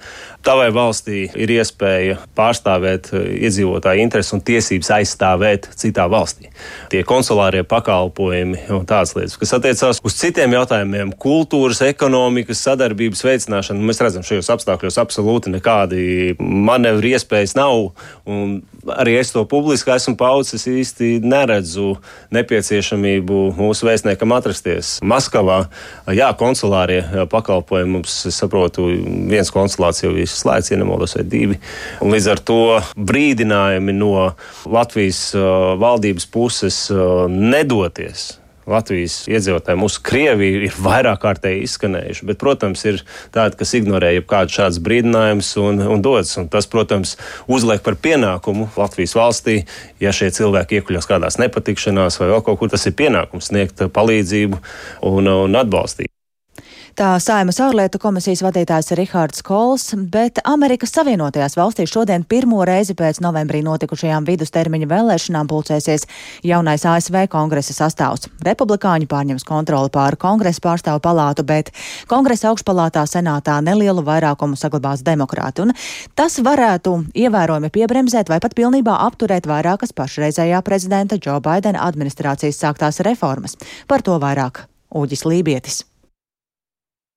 tavai 0.46 0.70
valstī 0.74 1.28
ir 1.38 1.52
iespēja 1.54 2.18
pārstāvēt 2.38 3.12
eh, 3.14 3.28
iedzīvotāju 3.48 4.04
intereses 4.04 4.34
un 4.34 4.44
tiesības 4.46 4.90
aizstāvēt 5.00 5.70
citā 5.80 6.08
valstī. 6.10 6.50
Tie 6.90 7.04
konsulārie 7.08 7.62
pakalpojumi 7.68 8.66
un 8.74 8.88
tādas 8.90 9.14
lietas, 9.18 9.38
kas 9.40 9.54
attiecās 9.60 10.02
uz 10.06 10.18
citiem 10.18 10.58
jautājumiem, 10.58 11.14
kultūras, 11.22 11.84
ekonomikas, 11.86 12.64
sadarbības 12.66 13.24
veicināšanu, 13.28 13.86
mēs 13.86 14.02
redzam, 14.04 14.26
šajos 14.26 14.50
apstākļos 14.56 15.00
absolūti 15.02 15.54
nekādi 15.54 16.36
manevru 16.40 17.14
iespējas 17.14 17.58
nav. 17.60 17.90
Arī 18.88 19.18
es 19.20 19.34
to 19.36 19.44
publiski 19.50 19.92
esmu 19.92 20.16
paudzis, 20.20 20.64
īsti 20.72 21.20
neredzu 21.26 21.98
nepieciešamību 22.36 23.42
mūsu 23.58 23.88
vēstniekam 23.90 24.32
atrasties 24.38 24.98
Maskavā. 25.04 25.66
Jā, 26.16 26.32
konsulārie 26.40 27.02
pakalpojumi. 27.32 27.98
Mums, 28.00 28.16
es 28.30 28.40
saprotu, 28.40 28.88
viens 29.32 29.52
konsulāts 29.52 30.04
jau 30.04 30.14
ir 30.16 30.30
slēgts, 30.30 30.72
ja 30.72 30.80
nemaldos, 30.80 31.18
vai 31.18 31.26
divi. 31.28 31.60
Un 32.04 32.14
līdz 32.16 32.32
ar 32.32 32.44
to 32.46 32.60
brīdinājumi 32.96 33.98
no 33.98 34.14
Latvijas 34.70 35.24
valdības 35.82 36.30
puses 36.32 36.86
nedoties 37.30 38.30
Latvijas 38.70 39.22
iedzīvotājiem 39.30 39.86
uz 39.86 39.98
Krieviju 40.06 40.64
ir 40.68 40.76
vairāk 40.84 41.22
kārtēji 41.24 41.64
izskanējuši. 41.66 42.28
Bet, 42.30 42.40
protams, 42.42 42.84
ir 42.90 43.02
tādi, 43.36 43.58
kas 43.60 43.74
ignorē 43.80 44.14
jebkādu 44.18 44.56
šādus 44.56 44.82
brīdinājumus 44.86 45.52
un, 45.62 45.82
un 45.96 46.06
dodas. 46.06 46.36
Un 46.42 46.52
tas, 46.52 46.70
protams, 46.70 47.16
uzliek 47.50 47.84
par 47.86 47.98
pienākumu 48.02 48.70
Latvijas 48.78 49.18
valstī, 49.18 49.64
ja 50.04 50.14
šie 50.16 50.32
cilvēki 50.36 50.80
iekļūst 50.80 51.10
kādās 51.10 51.40
nepatikšanās 51.42 52.22
vai 52.22 52.32
vēl 52.34 52.46
kaut 52.46 52.62
kur, 52.62 52.72
tas 52.72 52.86
ir 52.90 52.98
pienākums 53.00 53.52
sniegt 53.52 53.84
palīdzību 53.96 54.62
un, 55.10 55.34
un 55.34 55.60
atbalstīt. 55.60 56.14
Tā 57.00 57.14
Saimas 57.24 57.56
ārlietu 57.64 57.96
komisijas 57.96 58.42
vadītājs 58.44 58.92
Rihards 59.00 59.40
Kols, 59.48 59.86
bet 60.12 60.42
Amerikas 60.44 60.92
Savienotajās 60.92 61.54
valstīs 61.56 61.94
šodien 61.94 62.26
pirmo 62.28 62.58
reizi 62.68 62.92
pēc 62.92 63.22
novembrī 63.24 63.62
notikušajām 63.64 64.26
vidustermiņa 64.28 64.90
vēlēšanām 64.92 65.48
pulcēsies 65.48 66.04
jaunais 66.44 66.84
ASV 66.84 67.22
kongresa 67.32 67.72
sastāvs. 67.78 68.28
Republikāņi 68.44 69.08
pārņems 69.08 69.48
kontroli 69.48 69.94
pār 69.94 70.18
kongresa 70.20 70.60
pārstāvu 70.66 71.00
palātu, 71.06 71.46
bet 71.48 71.72
kongresa 72.12 72.50
augšpalātā 72.52 73.06
senātā 73.08 73.62
nelielu 73.64 74.04
vairākumu 74.04 74.60
saglabās 74.60 75.00
demokrāti, 75.08 75.64
un 75.64 75.72
tas 76.20 76.36
varētu 76.44 76.98
ievērojami 77.16 77.70
piebremzēt 77.78 78.28
vai 78.28 78.42
pat 78.44 78.58
pilnībā 78.60 78.98
apturēt 79.06 79.48
vairākas 79.48 79.96
pašreizējā 79.96 80.60
prezidenta 80.68 81.16
Džo 81.16 81.40
Baidena 81.48 81.88
administrācijas 81.88 82.60
sāktās 82.60 83.00
reformas. 83.08 83.56
Par 83.88 84.04
to 84.04 84.20
vairāk 84.20 84.66
Uģis 84.92 85.24
Lībietis. 85.24 85.86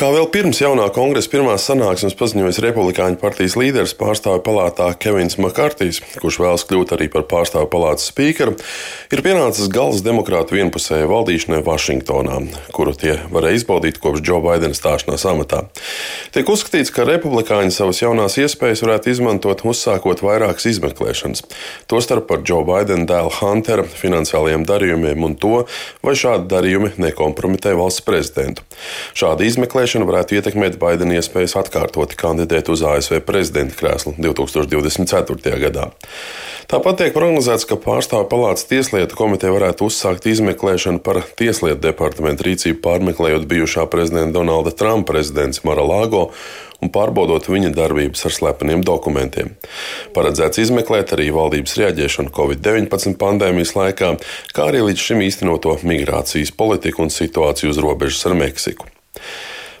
Kā 0.00 0.08
vēl 0.08 0.30
pirms 0.32 0.56
jaunā 0.62 0.86
kongresa 0.96 1.28
pirmās 1.28 1.66
sanāksmes 1.68 2.14
paziņojis 2.16 2.58
republikāņu 2.64 3.18
partijas 3.20 3.52
līderis 3.60 3.92
pārstāvju 4.00 4.40
palātā 4.46 4.86
Kevins 4.96 5.36
Makārtīs, 5.36 5.98
kurš 6.22 6.38
vēlas 6.40 6.62
kļūt 6.70 6.94
arī 6.96 7.10
par 7.12 7.26
pārstāvju 7.28 7.68
palātas 7.68 8.06
spīkeru, 8.08 8.54
ir 9.12 9.20
pienācis 9.20 9.68
gals 9.68 10.00
demokrātu 10.00 10.56
vienpusējai 10.56 11.10
valdīšanai 11.10 11.58
Vašingtonā, 11.66 12.38
kuru 12.72 12.94
tie 12.96 13.18
varēja 13.28 13.58
izbaudīt 13.58 13.98
kopš 14.00 14.22
Džo 14.24 14.38
Baidena 14.46 14.78
stāšanās 14.78 15.26
amatā. 15.28 15.66
Tiek 16.32 16.48
uzskatīts, 16.48 16.94
ka 16.96 17.04
republikāņi 17.04 17.76
savas 17.76 18.00
jaunās 18.00 18.38
iespējas 18.40 18.80
varētu 18.86 19.12
izmantot, 19.12 19.66
uzsākot 19.68 20.24
vairākas 20.24 20.70
izmeklēšanas, 20.72 21.44
tostarp 21.92 22.24
par 22.32 22.40
Džo 22.40 22.62
Baidena 22.64 23.04
dēla 23.04 23.36
Huntera 23.42 23.84
finansiālajiem 23.84 24.64
darījumiem 24.64 25.28
un 25.28 25.36
to, 25.44 25.66
vai 26.00 26.16
šādi 26.16 26.48
darījumi 26.56 26.94
nekompromitē 27.04 27.76
valsts 27.76 28.08
prezidentu. 28.08 28.64
Šāda 29.12 29.44
izmeklēšana 29.44 29.89
ievēlēšana 29.90 30.06
varētu 30.06 30.36
ietekmēt 30.38 30.78
Baidena 30.78 31.16
iespējas 31.18 31.56
atkārtoti 31.58 32.16
kandidēt 32.16 32.68
uz 32.70 32.82
ASV 32.86 33.20
prezidenta 33.26 33.74
krēslu 33.74 34.14
2024. 34.18 35.58
gadā. 35.58 35.90
Tāpat 36.70 37.00
tiek 37.00 37.14
prognozēts, 37.14 37.66
ka 37.66 37.74
pārstāvju 37.74 38.28
palātas 38.30 38.68
tieslietu 38.70 39.18
komiteja 39.18 39.50
varētu 39.50 39.88
uzsākt 39.90 40.28
izmeklēšanu 40.30 41.02
par 41.02 41.24
tieslietu 41.34 41.82
departamentu 41.82 42.46
rīcību 42.46 42.78
pārmeklējot 42.84 43.48
bijušā 43.50 43.88
prezidenta 43.90 44.38
Donalda 44.38 44.70
Trumpa 44.70 45.10
prezidents 45.10 45.64
Maralāgo 45.66 46.30
un 46.80 46.92
pārbaudot 46.94 47.50
viņa 47.50 47.74
darbības 47.74 48.22
ar 48.30 48.36
slepeniem 48.36 48.86
dokumentiem. 48.86 49.56
Paredzēts 50.14 50.62
izmeklēt 50.62 51.16
arī 51.16 51.32
valdības 51.34 51.74
reaģēšanu 51.82 52.30
Covid-19 52.38 53.18
pandēmijas 53.20 53.74
laikā, 53.74 54.14
kā 54.54 54.70
arī 54.70 54.86
līdz 54.86 55.10
šim 55.10 55.26
īstenoto 55.26 55.74
migrācijas 55.82 56.54
politiku 56.54 57.02
un 57.04 57.12
situāciju 57.12 57.74
uz 57.74 57.82
robežas 57.82 58.30
ar 58.30 58.38
Meksiku. 58.38 58.86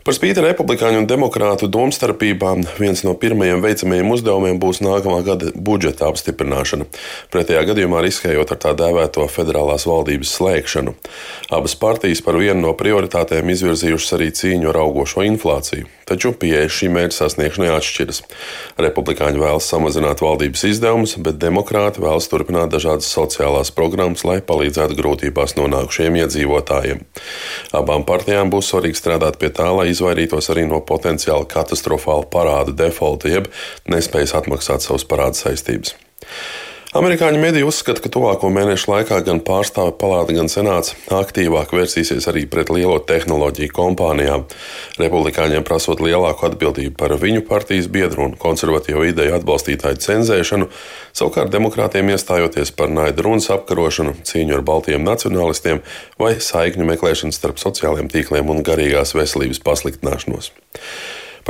Par 0.00 0.16
spīti 0.16 0.40
republikāņu 0.40 1.02
un 1.02 1.06
demokrātu 1.08 1.66
domstarpībām 1.68 2.62
viens 2.78 3.02
no 3.04 3.12
pirmajiem 3.20 3.60
veicamajiem 3.60 4.12
uzdevumiem 4.14 4.56
būs 4.62 4.80
nākamā 4.80 5.18
gada 5.26 5.50
budžeta 5.52 6.08
apstiprināšana, 6.08 6.86
pretējā 7.34 7.66
gadījumā 7.68 8.00
riskējot 8.06 8.54
ar 8.54 8.60
tā 8.64 8.72
dēvēto 8.80 9.26
federālās 9.28 9.84
valdības 9.90 10.32
slēgšanu. 10.38 10.94
Abas 11.52 11.76
partijas 11.76 12.24
par 12.24 12.40
vienu 12.40 12.62
no 12.62 12.72
prioritātēm 12.78 13.52
izvirzījušas 13.52 14.16
arī 14.16 14.30
cīņu 14.40 14.70
ar 14.72 14.80
augošo 14.86 15.26
inflāciju, 15.28 15.90
taču 16.08 16.32
pieeja 16.32 16.72
šī 16.72 16.88
mērķa 16.96 17.18
sasniegšanai 17.18 17.68
atšķiras. 17.76 18.22
Republikāņi 18.80 19.44
vēlas 19.44 19.68
samazināt 19.68 20.24
valdības 20.24 20.64
izdevumus, 20.70 21.18
bet 21.20 21.36
demokrāti 21.44 22.00
vēlas 22.00 22.30
turpināt 22.32 22.72
dažādas 22.72 23.10
sociālās 23.12 23.74
programmas, 23.76 24.24
lai 24.24 24.40
palīdzētu 24.40 24.96
grūtībās 24.96 25.58
nonākušiem 25.60 26.18
iedzīvotājiem. 26.24 27.04
Abām 27.76 28.08
partijām 28.08 28.48
būs 28.50 28.72
svarīgi 28.72 28.98
strādāt 28.98 29.36
pie 29.42 29.52
tā, 29.54 29.68
lai 29.74 29.89
izvairītos 29.90 30.50
arī 30.52 30.66
no 30.70 30.80
potenciāli 30.86 31.48
katastrofāla 31.50 32.28
parāda 32.32 32.74
defaulta, 32.84 33.30
jeb 33.30 33.50
nespējas 33.90 34.36
atmaksāt 34.40 34.86
savus 34.86 35.06
parāda 35.08 35.38
saistības. 35.38 35.96
Amerikāņu 36.90 37.38
mediji 37.38 37.62
uzskata, 37.62 38.02
ka 38.02 38.10
tuvāko 38.10 38.48
mēnešu 38.50 38.88
laikā 38.90 39.20
gan 39.22 39.38
pārstāvju 39.46 39.92
palāta, 40.00 40.34
gan 40.34 40.48
senāts 40.50 40.96
aktīvāk 41.14 41.70
vērsīsies 41.70 42.26
arī 42.26 42.42
pret 42.50 42.72
lielo 42.74 42.96
tehnoloģiju 43.06 43.70
kompānijām, 43.76 44.42
republikāņiem 44.98 45.62
prasot 45.68 46.02
lielāku 46.02 46.48
atbildību 46.48 46.96
par 46.98 47.14
viņu 47.22 47.44
partijas 47.46 47.86
biedru 47.94 48.24
un 48.26 48.34
konservatīvu 48.42 49.06
ideju 49.12 49.36
atbalstītāju 49.38 50.02
cenzēšanu, 50.02 50.66
savukārt 51.14 51.54
demokrātiem 51.54 52.10
iestājoties 52.10 52.74
par 52.74 52.90
naida 52.90 53.22
runas 53.22 53.46
apkarošanu, 53.54 54.16
cīņu 54.26 54.58
ar 54.58 54.66
baltiem 54.66 55.06
nacionālistiem 55.06 55.84
vai 56.18 56.34
saikņu 56.42 56.90
meklēšanu 56.90 57.38
starp 57.38 57.62
sociālajiem 57.62 58.10
tīkliem 58.10 58.50
un 58.50 58.66
garīgās 58.66 59.14
veselības 59.14 59.62
pasliktināšanos. 59.62 60.50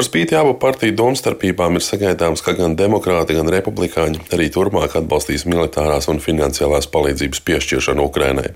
Par 0.00 0.06
spīti 0.06 0.32
abu 0.32 0.54
partiju 0.56 0.94
domstarpībām 0.96 1.74
ir 1.76 1.82
sagaidāms, 1.84 2.40
ka 2.40 2.54
gan 2.56 2.72
demokrāti, 2.72 3.34
gan 3.36 3.50
republikāņi 3.52 4.22
arī 4.32 4.46
turpmāk 4.48 4.94
atbalstīs 4.96 5.42
militārās 5.44 6.08
un 6.08 6.22
finansiālās 6.24 6.88
palīdzības 6.88 7.42
piešķiršanu 7.44 8.06
Ukrainai. 8.08 8.54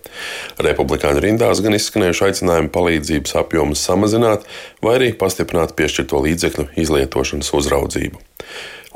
Republikāņu 0.65 1.21
rindās 1.21 1.61
gan 1.61 1.77
izskanējuši 1.77 2.25
aicinājumi 2.31 2.73
palīdzības 2.73 3.37
apjomus 3.43 3.85
samazināt, 3.85 4.49
vai 4.81 4.95
arī 4.97 5.11
pastiprināt 5.21 5.77
piešķirto 5.77 6.23
līdzekļu 6.31 6.71
izlietošanas 6.81 7.53
uzraudzību. 7.61 8.25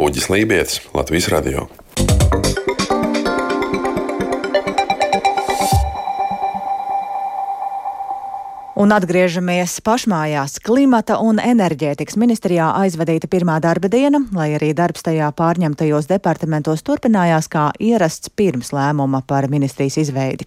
Uģis 0.08 0.30
Lībijams, 0.32 0.80
Latvijas 0.96 1.28
Radio. 1.34 1.68
Un 8.78 8.92
atgriežamies 8.94 9.80
pašmājās. 9.82 10.60
Klimata 10.62 11.16
un 11.18 11.40
enerģētikas 11.42 12.14
ministrijā 12.14 12.68
aizvadīta 12.78 13.26
pirmā 13.26 13.56
darba 13.58 13.88
diena, 13.90 14.20
lai 14.30 14.52
arī 14.54 14.68
darbs 14.78 15.02
tajā 15.02 15.32
pārņemtajos 15.34 16.06
departamentos 16.06 16.84
turpinājās 16.86 17.50
kā 17.50 17.64
ierasts 17.82 18.30
pirms 18.38 18.70
lēmuma 18.70 19.24
par 19.26 19.48
ministrijas 19.50 19.98
izveidi. 20.04 20.46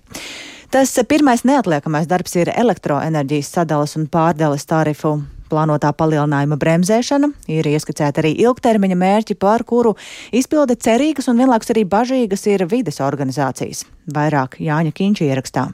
Tas 0.71 0.95
pirmais 1.11 1.43
neatliekamais 1.43 2.07
darbs 2.07 2.37
ir 2.39 2.53
elektroenerģijas 2.55 3.51
sadalas 3.57 3.97
un 3.99 4.07
pārdales 4.07 4.63
tarifu 4.63 5.17
plānotā 5.51 5.91
palielinājuma 5.91 6.55
bremzēšana, 6.55 7.33
ir 7.51 7.67
ieskicēta 7.67 8.23
arī 8.23 8.31
ilgtermiņa 8.45 8.99
mērķi, 9.03 9.39
par 9.43 9.67
kuru 9.67 9.97
izpilde 10.31 10.79
cerīgas 10.79 11.27
un 11.27 11.43
vienlaikus 11.43 11.75
arī 11.75 11.83
bažīgas 11.83 12.47
ir 12.47 12.63
vides 12.71 13.03
organizācijas. 13.03 13.83
Vairāk 14.07 14.55
Jāņa 14.63 14.95
Kīņša 14.95 15.31
ierakstā. 15.33 15.67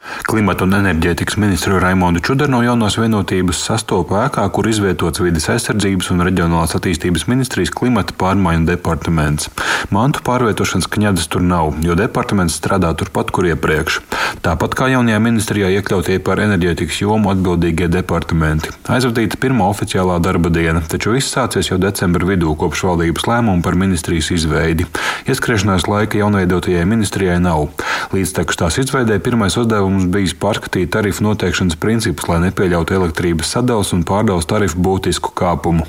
Klimata 0.00 0.64
un 0.64 0.72
enerģētikas 0.78 1.36
ministru 1.36 1.76
Raimondu 1.82 2.22
Čudaru 2.24 2.54
no 2.54 2.60
jaunās 2.64 2.94
vienotības 2.96 3.58
sastopa 3.66 4.22
ēkā, 4.24 4.46
kur 4.54 4.64
izvietots 4.70 5.20
vides 5.20 5.44
aizsardzības 5.52 6.08
un 6.14 6.24
reģionālās 6.24 6.72
attīstības 6.78 7.26
ministrijas 7.28 7.72
klimata 7.76 8.16
pārmaiņu 8.16 8.64
departaments. 8.70 9.50
Mantu 9.92 10.22
pārvietošanas 10.24 10.88
kņadas 10.94 11.28
tur 11.28 11.44
nav, 11.44 11.74
jo 11.84 11.96
departaments 11.98 12.56
strādā 12.56 12.94
turpat, 12.96 13.28
kur 13.34 13.50
iepriekš. 13.50 13.98
Tāpat 14.40 14.76
kā 14.78 14.88
jaunajā 14.88 15.18
ministrijā 15.20 15.68
iekļautie 15.76 16.16
par 16.24 16.40
enerģētikas 16.46 17.02
jomu 17.02 17.34
atbildīgie 17.34 17.90
departamenti. 17.92 18.72
Aizvadīta 18.88 19.36
pirmā 19.42 19.68
oficiālā 19.74 20.16
darba 20.24 20.48
diena, 20.54 20.80
taču 20.80 21.12
viss 21.12 21.34
sācies 21.34 21.68
jau 21.68 21.80
decembra 21.82 22.30
vidū 22.30 22.54
kopš 22.56 22.86
valdības 22.88 23.28
lēmuma 23.28 23.66
par 23.66 23.76
ministrijas 23.76 24.32
izveidi. 24.38 24.88
Ieskriešanās 25.28 25.90
laika 25.90 26.22
jaunveidotajai 26.22 26.88
ministrijai 26.88 27.36
nav. 27.42 27.68
Līdz 28.14 28.38
tās 28.56 28.80
izveidē 28.80 29.20
pirmais 29.20 29.58
uzdevums 29.60 29.89
uzdevums 29.90 30.12
bijis 30.12 30.34
pārskatīt 30.38 30.90
tarifu 30.94 31.24
noteikšanas 31.24 31.76
principus, 31.80 32.28
lai 32.28 32.40
nepieļautu 32.46 32.94
elektrības 32.94 33.50
sadales 33.54 33.92
un 33.92 34.04
pārdales 34.04 34.46
tarifu 34.46 34.78
būtisku 34.80 35.32
kāpumu. 35.34 35.86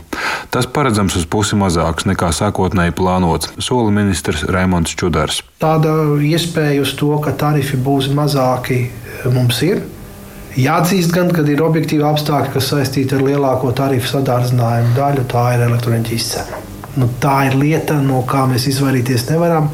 Tas 0.51 0.67
paredzams 0.67 1.15
uz 1.15 1.25
pusi 1.25 1.55
mazāks 1.55 2.05
nekā 2.09 2.31
sākotnēji 2.33 2.95
plānots, 2.97 3.51
sola 3.59 3.91
ministrs 3.91 4.43
Raimons 4.49 4.95
Čudars. 4.95 5.41
Tāda 5.61 6.17
iespēja 6.19 6.81
uz 6.81 6.93
to, 6.97 7.13
ka 7.23 7.31
tarifi 7.31 7.77
būs 7.77 8.11
mazāki, 8.13 8.89
mums 9.31 9.61
ir. 9.63 9.83
Jāatzīst, 10.57 11.13
gan, 11.15 11.29
kad 11.31 11.47
ir 11.47 11.61
objektīvi 11.63 12.03
apstākļi, 12.03 12.51
kas 12.57 12.73
saistīti 12.73 13.15
ar 13.15 13.23
lielāko 13.23 13.71
tarifu 13.71 14.09
sadārdzinājumu 14.17 14.97
daļu, 14.97 15.23
tā 15.31 15.45
ir 15.55 15.63
elektroenerģijas 15.69 16.27
cena. 16.33 16.59
Nu, 16.99 17.07
tā 17.23 17.45
ir 17.47 17.55
lieta, 17.55 17.95
no 18.03 18.19
kā 18.27 18.43
mēs 18.51 18.67
izvairīties 18.67 19.29
nevaram. 19.29 19.69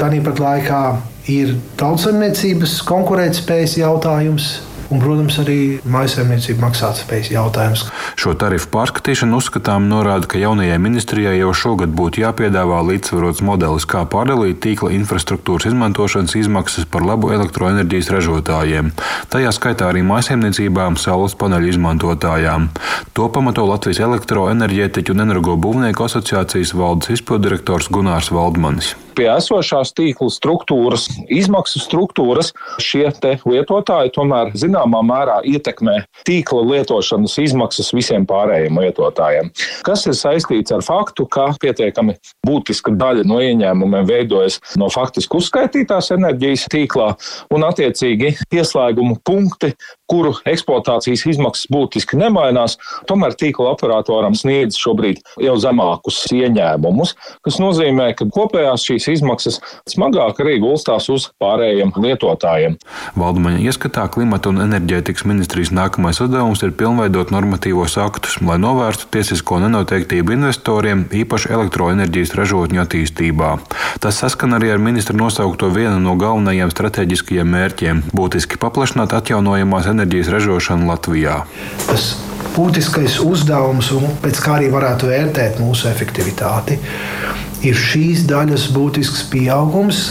Tāpat 0.00 0.40
laikā 0.40 0.82
ir 1.30 1.56
tautsēmniecības 1.80 2.82
konkurētspējas 2.88 3.78
jautājums. 3.82 4.52
Un, 4.92 4.98
protams, 5.00 5.38
arī 5.40 5.78
maisaimniecība 5.88 6.66
maksātspējas 6.66 7.30
jautājums. 7.32 7.86
Šo 8.20 8.34
tarifu 8.36 8.68
pārskatīšanu 8.74 9.38
uzskatām 9.40 9.86
norāda, 9.88 10.28
ka 10.28 10.36
jaunajai 10.36 10.76
ministrijai 10.84 11.38
jau 11.38 11.54
šogad 11.56 11.94
būtu 11.96 12.20
jāpiedāvā 12.20 12.82
līdzsvarots 12.90 13.40
modelis, 13.46 13.86
kā 13.88 14.02
pārdalīt 14.12 14.60
tīkla 14.60 14.92
infrastruktūras 14.98 15.70
izmantošanas 15.70 16.36
izmaksas 16.42 16.84
par 16.92 17.06
labu 17.08 17.32
elektroenerģijas 17.32 18.12
ražotājiem. 18.18 18.90
Tajā 19.32 19.54
skaitā 19.56 19.88
arī 19.88 20.04
maisaimniecībām, 20.04 21.00
saules 21.00 21.38
paneļu 21.40 21.72
izmantotājām. 21.72 22.68
To 23.16 23.30
pamato 23.32 23.64
Latvijas 23.70 24.02
elektroenerģētiķu 24.04 25.16
un 25.16 25.24
energobūvnieku 25.24 26.04
asociācijas 26.04 26.76
valdes 26.76 27.16
izpildirektors 27.16 27.88
Gunārs 27.88 28.28
Valdmanis 28.34 28.92
pie 29.16 29.28
esošās 29.32 29.92
tīkla 29.96 30.30
struktūras, 30.32 31.06
izmaksu 31.32 31.82
struktūras, 31.82 32.52
šie 32.82 33.06
lietotāji 33.22 34.12
tomēr 34.16 34.52
zināmā 34.58 35.02
mērā 35.06 35.40
ietekmē 35.48 36.02
tīkla 36.26 36.64
lietošanas 36.70 37.36
izmaksas 37.42 37.92
visiem 37.94 38.26
pārējiem 38.28 38.80
lietotājiem. 38.82 39.50
Kas 39.86 40.06
ir 40.08 40.16
saistīts 40.18 40.74
ar 40.74 40.84
faktu, 40.86 41.26
ka 41.26 41.50
pietiekami 41.62 42.16
būtiska 42.46 42.94
daļa 42.98 43.26
no 43.28 43.40
ieņēmumiem 43.42 44.08
veidojas 44.08 44.60
no 44.80 44.88
faktiski 44.92 45.38
uzskaitītās 45.38 46.12
enerģijas 46.16 46.68
tīklā 46.72 47.12
un 47.54 47.66
attiecīgi 47.68 48.34
pieslēgumu 48.52 49.18
punkti, 49.26 49.72
kuru 50.12 50.34
eksploatācijas 50.48 51.24
izmaksas 51.30 51.68
būtiski 51.72 52.18
nemainās, 52.20 52.76
tomēr 53.08 53.36
tīkla 53.38 53.72
operatoram 53.72 54.36
sniedz 54.36 54.76
šobrīd 54.80 55.22
jau 55.40 55.56
zemākus 55.60 56.20
ieņēmumus, 56.36 57.14
kas 57.44 57.58
nozīmē, 57.62 58.10
ka 58.18 58.28
kopējās 58.32 58.84
šīs 58.88 59.01
šīs 59.08 59.22
izmaksas 59.22 59.60
smagāk 59.88 60.40
arī 60.42 60.58
gulstās 60.62 61.08
uz 61.12 61.28
pārējiem 61.42 61.94
lietotājiem. 61.96 62.76
Valdmaņa 63.18 63.62
ieskatā 63.62 64.08
klimata 64.12 64.50
un 64.50 64.62
enerģētikas 64.64 65.26
ministrijas 65.28 65.72
nākamais 65.74 66.20
uzdevums 66.24 66.62
ir 66.66 66.74
pilnveidot 66.78 67.32
normatīvos 67.34 67.96
aktus, 68.02 68.40
lai 68.42 68.58
novērstu 68.62 69.08
tiesisko 69.14 69.60
nenoteiktību 69.62 70.34
investoriem, 70.36 71.06
īpaši 71.22 71.52
elektroenerģijas 71.54 72.34
ražotņu 72.38 72.82
attīstībā. 72.82 73.52
Tas 74.02 74.18
saskan 74.24 74.58
arī 74.58 74.72
ar 74.74 74.82
ministra 74.82 75.16
nosaukto 75.18 75.70
vienu 75.74 76.00
no 76.02 76.16
galvenajiem 76.20 76.74
strateģiskajiem 76.74 77.54
mērķiem- 77.56 78.02
būtiski 78.18 78.58
paplašināt 78.58 79.14
atjaunojamās 79.14 79.88
enerģijas 79.92 80.32
ražošanu 80.34 80.90
Latvijā. 80.90 81.44
Tas 81.86 82.16
būtiskais 82.56 83.20
uzdevums 83.24 83.92
un 83.96 84.10
pēc 84.22 84.40
kā 84.44 84.58
arī 84.58 84.68
varētu 84.72 85.08
vērtēt 85.08 85.60
mūsu 85.62 85.88
efektivitāti 85.88 86.78
ir 87.66 87.78
šīs 87.78 88.26
daļas 88.30 88.68
būtisks 88.74 89.26
pieaugums, 89.30 90.02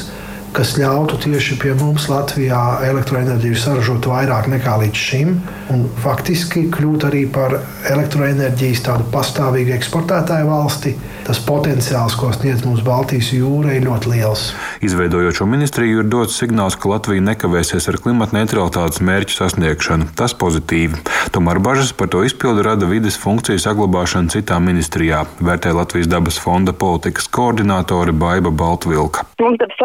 kas 0.56 0.74
ļautu 0.80 1.18
tieši 1.24 1.58
pie 1.62 1.72
mums 1.80 2.08
Latvijā 2.12 2.60
elektroenerģiju 2.90 3.60
saražot 3.60 4.08
vairāk 4.12 4.50
nekā 4.52 4.78
līdz 4.84 5.04
šim, 5.08 5.38
un 5.72 5.86
faktiski 6.04 6.66
kļūt 6.74 7.08
arī 7.08 7.24
par 7.32 7.56
elektroenerģijas 7.88 8.84
tādu 8.88 9.08
pastāvīgu 9.14 9.76
eksportētāju 9.78 10.50
valsti. 10.50 10.96
Tas 11.22 11.38
potenciāls, 11.46 12.16
ko 12.18 12.32
sniedz 12.34 12.64
mums 12.66 12.82
Baltijas 12.84 13.30
jūra, 13.32 13.76
ir 13.78 13.86
ļoti 13.86 14.10
liels. 14.12 14.48
Izveidojot 14.84 15.38
šo 15.38 15.46
ministriju, 15.48 16.02
ir 16.02 16.10
dots 16.10 16.40
signāls, 16.42 16.76
ka 16.76 16.90
Latvija 16.90 17.24
nekavēsies 17.24 17.88
ar 17.92 18.00
klimata 18.02 18.36
neutralitātes 18.36 19.04
mērķu 19.06 19.38
sasniegšanu. 19.38 20.10
Tas 20.18 20.34
pozitīvi. 20.36 20.98
Tomēr 21.32 21.62
bažas 21.64 21.94
par 21.96 22.10
to 22.12 22.24
izpildu 22.26 22.66
rada 22.66 22.90
vides 22.90 23.20
funkciju 23.22 23.62
saglabāšana 23.62 24.34
citā 24.34 24.58
ministrijā, 24.60 25.24
vērtē 25.40 25.76
Latvijas 25.78 26.10
dabas 26.12 26.42
fonda 26.42 26.74
politikas 26.74 27.30
koordinātore 27.32 28.18
Baiva 28.18 28.50
Baltvilka. 28.50 29.28
Mums 29.40 29.62
dabas 29.62 29.78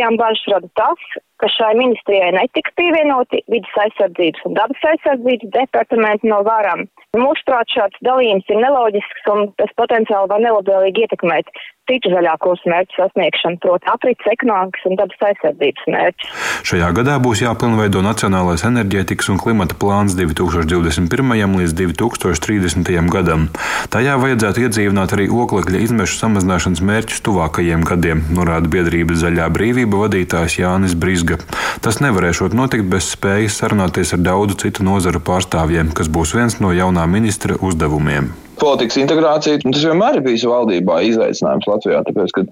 organizācijām 0.00 0.16
bažas 0.16 0.44
rada 0.48 0.68
tas, 0.74 1.00
ka 1.40 1.48
šai 1.48 1.74
ministrijai 1.76 2.32
netiks 2.32 2.72
pievienoti 2.76 3.42
vidas 3.48 3.76
aizsardzības 3.84 4.44
un 4.46 4.54
dabas 4.54 4.84
aizsardzības 4.84 5.52
departamenti 5.52 6.28
no 6.28 6.42
varam. 6.44 6.86
Mūsuprāt, 7.16 7.68
šāds 7.68 7.98
dalījums 8.04 8.44
ir 8.48 8.60
neloģisks 8.60 9.28
un 9.32 9.52
tas 9.56 9.70
potenciāli 9.76 10.28
var 10.30 10.40
nelabvēlīgi 10.40 11.06
ietekmēt 11.06 11.48
citu 11.88 12.12
zaļā 12.12 12.34
kursa 12.42 12.70
mērķu 12.70 12.96
sasniegšanu, 12.98 13.58
proti 13.62 13.88
aprits 13.90 14.28
ekonomikas 14.32 14.86
un 14.88 14.98
dabas 14.98 15.24
aizsardzības 15.30 15.86
mērķus. 15.94 16.32
Šajā 16.70 16.90
gadā 16.98 17.16
būs 17.22 17.42
jāpilnveido 17.44 18.02
Nacionālais 18.04 18.64
enerģētikas 18.68 19.30
un 19.32 19.40
klimata 19.42 19.76
plāns 19.80 20.16
2021. 20.18 21.56
līdz 21.60 21.76
2030. 21.80 22.92
gadam. 23.12 23.48
Tajā 23.92 24.18
vajadzētu 24.22 24.66
iedzīvināt 24.66 25.14
arī 25.16 25.30
oglekļa 25.32 25.82
izmešu 25.86 26.20
samazināšanas 26.20 26.84
mērķus 26.90 27.24
tuvākajiem 27.26 27.86
gadiem, 27.88 28.22
norāda 28.36 28.70
biedrības 28.70 29.22
Zaļā 29.24 29.48
brīvība 29.54 30.04
vadītājs 30.04 30.60
Jānis 30.62 30.94
Brisga. 30.98 31.40
Tas 31.84 32.00
nevarēšot 32.04 32.56
notikt 32.56 32.88
bez 32.92 33.10
spējas 33.14 33.58
sarunāties 33.62 34.14
ar 34.16 34.22
daudzu 34.24 34.60
citu 34.64 34.86
nozaru 34.86 35.22
pārstāvjiem, 35.24 35.94
kas 35.96 36.12
būs 36.12 36.36
viens 36.38 36.60
no 36.62 36.74
jaunā 36.76 37.08
ministra 37.10 37.58
uzdevumiem 37.60 38.30
politikas 38.60 39.00
integrācija. 39.00 39.62
Tas 39.64 39.88
vienmēr 39.88 40.20
ir 40.20 40.26
bijis 40.26 40.46
valdībā 40.48 41.00
izaicinājums 41.08 41.68
Latvijā, 41.70 42.04
tāpēc, 42.06 42.36
ka 42.36 42.46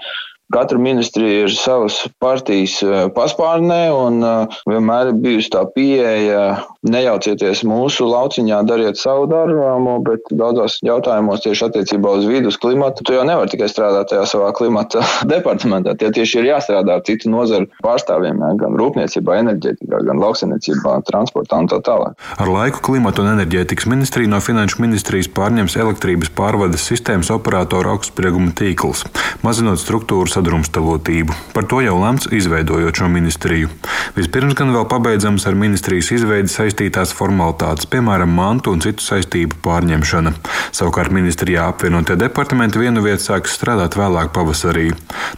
Katra 0.49 0.79
ministrija 0.81 1.42
ir 1.44 1.53
savas 1.53 1.99
partijas 2.25 2.79
eh, 2.81 3.11
paspārnē, 3.12 3.83
un 3.92 4.23
eh, 4.25 4.61
vienmēr 4.71 5.11
ir 5.11 5.18
bijusi 5.21 5.53
tā 5.53 5.66
pieeja, 5.75 6.44
nejaucieties 6.87 7.64
mūsu 7.67 8.07
lauciņā, 8.07 8.61
dariet 8.69 8.99
savu 9.01 9.27
darbu, 9.31 9.97
bet 10.07 10.31
daudzos 10.31 10.79
jautājumos 10.87 11.43
tieši 11.43 11.67
attiecībā 11.67 12.12
uz 12.21 12.27
vidus 12.29 12.59
klimatu, 12.61 13.03
tu 13.03 13.17
jau 13.17 13.25
nevari 13.27 13.51
tikai 13.51 13.67
strādāt 13.71 14.12
tajā 14.12 14.27
savā 14.31 14.53
klimata 14.55 15.03
departamentā. 15.33 15.97
Tie 15.99 16.12
tieši 16.14 16.43
ir 16.43 16.51
jāstrādā 16.53 16.99
ar 16.99 17.05
citu 17.07 17.33
nozaru 17.33 17.67
pārstāvjiem, 17.83 18.45
gan 18.61 18.79
rūpniecībā, 18.79 19.41
enerģētikā, 19.43 20.03
gan 20.07 20.23
lauksainiecībā, 20.23 21.01
transportā 21.09 21.59
un 21.64 21.71
tā 21.73 21.81
tālāk. 21.83 22.14
Ar 22.38 22.53
laiku 22.53 22.85
klimata 22.91 23.25
un 23.25 23.33
enerģētikas 23.35 23.88
ministrija 23.91 24.31
no 24.31 24.38
finanšu 24.45 24.83
ministrijas 24.85 25.31
pārņems 25.35 25.75
elektrības 25.83 26.31
pārvades 26.38 26.87
sistēmas 26.87 27.33
operatoru 27.35 27.97
augstsprieguma 27.97 28.55
tīkls, 28.59 29.03
mazinot 29.43 29.83
struktūras 29.83 30.38
sadrumstalotību. 30.38 31.35
Par 31.57 31.67
to 31.67 31.83
jau 31.83 31.99
lemts 31.99 32.31
izveidojot 32.31 33.03
šo 33.03 33.11
ministriju. 33.11 33.73
Vispirms 34.14 34.55
gan 34.59 34.71
vēl 34.75 34.87
pabeidzams 34.91 35.47
ar 35.49 35.59
ministrijas 35.59 36.12
izveidi 36.14 36.51
saistītās 36.69 37.15
formalitātes, 37.17 37.89
piemēram, 37.89 38.29
mantu 38.29 38.75
un 38.75 38.83
citu 38.85 39.05
saistību 39.05 39.61
pārņemšana. 39.65 40.35
Savukārt 40.77 41.15
ministrijā 41.15 41.69
apvienotie 41.73 42.19
departamenti 42.21 42.83
vienu 42.83 43.03
vietu 43.05 43.31
sāks 43.31 43.57
strādāt 43.57 43.97
vēlāk 43.97 44.35
pavasarī. 44.37 44.91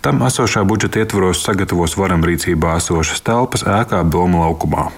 Tam 0.03 0.25
esošā 0.27 0.65
budžeta 0.67 1.05
ietvaros 1.05 1.45
sagatavos 1.47 1.97
varam 2.01 2.27
rīcībā 2.27 2.77
esošas 2.83 3.23
telpas 3.23 3.63
ēkā 3.63 4.03
Doma 4.11 4.47
laukumā. 4.47 4.91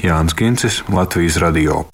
Jānis 0.00 0.36
Kincis, 0.38 0.82
Latvijas 0.88 1.40
Radio. 1.42 1.84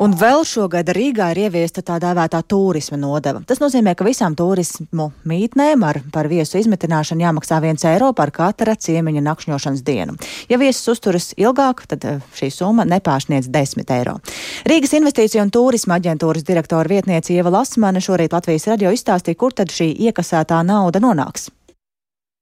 Un 0.00 0.14
vēl 0.16 0.46
šogad 0.48 0.88
Rīgā 0.96 1.26
ir 1.34 1.42
ieviesta 1.42 1.82
tā 1.84 1.98
dēvētā 2.00 2.38
turisma 2.48 2.96
nodeva. 2.96 3.42
Tas 3.44 3.58
nozīmē, 3.60 3.92
ka 3.92 4.06
visām 4.06 4.32
turismu 4.32 5.10
mītnēm 5.28 5.84
ar 5.84 5.98
par 6.14 6.30
viesu 6.30 6.56
izmitināšanu 6.56 7.26
jāmaksā 7.26 7.58
viens 7.60 7.84
eiro 7.84 8.08
par 8.16 8.32
katra 8.32 8.78
ciemiņa 8.80 9.20
nakšņošanas 9.26 9.84
dienu. 9.84 10.16
Ja 10.48 10.56
viesis 10.62 10.88
uzturas 10.88 11.34
ilgāk, 11.36 11.84
tad 11.92 12.08
eh, 12.08 12.24
šī 12.32 12.48
summa 12.54 12.88
nepārsniedz 12.88 13.52
10 13.52 13.92
eiro. 13.98 14.16
Rīgas 14.64 14.96
investīcija 14.96 15.44
un 15.44 15.52
turisma 15.52 16.00
aģentūras 16.00 16.48
direktora 16.48 16.88
vietniece 16.88 17.36
Ieva 17.36 17.52
Lasmane 17.58 18.00
šorīt 18.00 18.32
Latvijas 18.32 18.70
radio 18.72 18.96
izstāstīja, 18.96 19.36
kur 19.36 19.52
tad 19.52 19.68
šī 19.68 19.92
iekasētā 20.08 20.64
nauda 20.64 21.04
nonāks. 21.04 21.50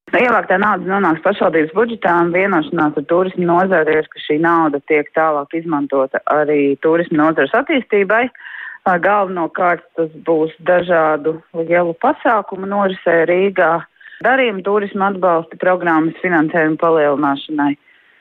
Ievāktā 0.08 0.56
nauda 0.56 0.88
nonāks 0.88 1.20
pašvaldības 1.20 1.74
budžetā 1.76 2.14
un 2.22 2.30
vienošanās 2.32 2.96
ar 2.96 3.04
turismu 3.10 3.44
nozari 3.44 3.98
ir, 4.00 4.06
ka 4.08 4.22
šī 4.24 4.38
nauda 4.40 4.80
tiek 4.88 5.10
tālāk 5.12 5.52
izmantota 5.58 6.22
arī 6.32 6.78
turismu 6.80 7.20
nozares 7.20 7.52
attīstībai. 7.52 8.28
Galvenokārt 8.88 9.84
tas 9.98 10.08
būs 10.24 10.54
dažādu 10.64 11.34
lielu 11.52 11.92
pasākumu 12.00 12.64
norisē 12.70 13.26
Rīgā, 13.28 13.82
darījumu 14.24 14.64
turismu 14.64 15.04
atbalsta 15.10 15.60
programmas 15.60 16.16
finansējumu 16.22 16.80
palielināšanai 16.80 17.74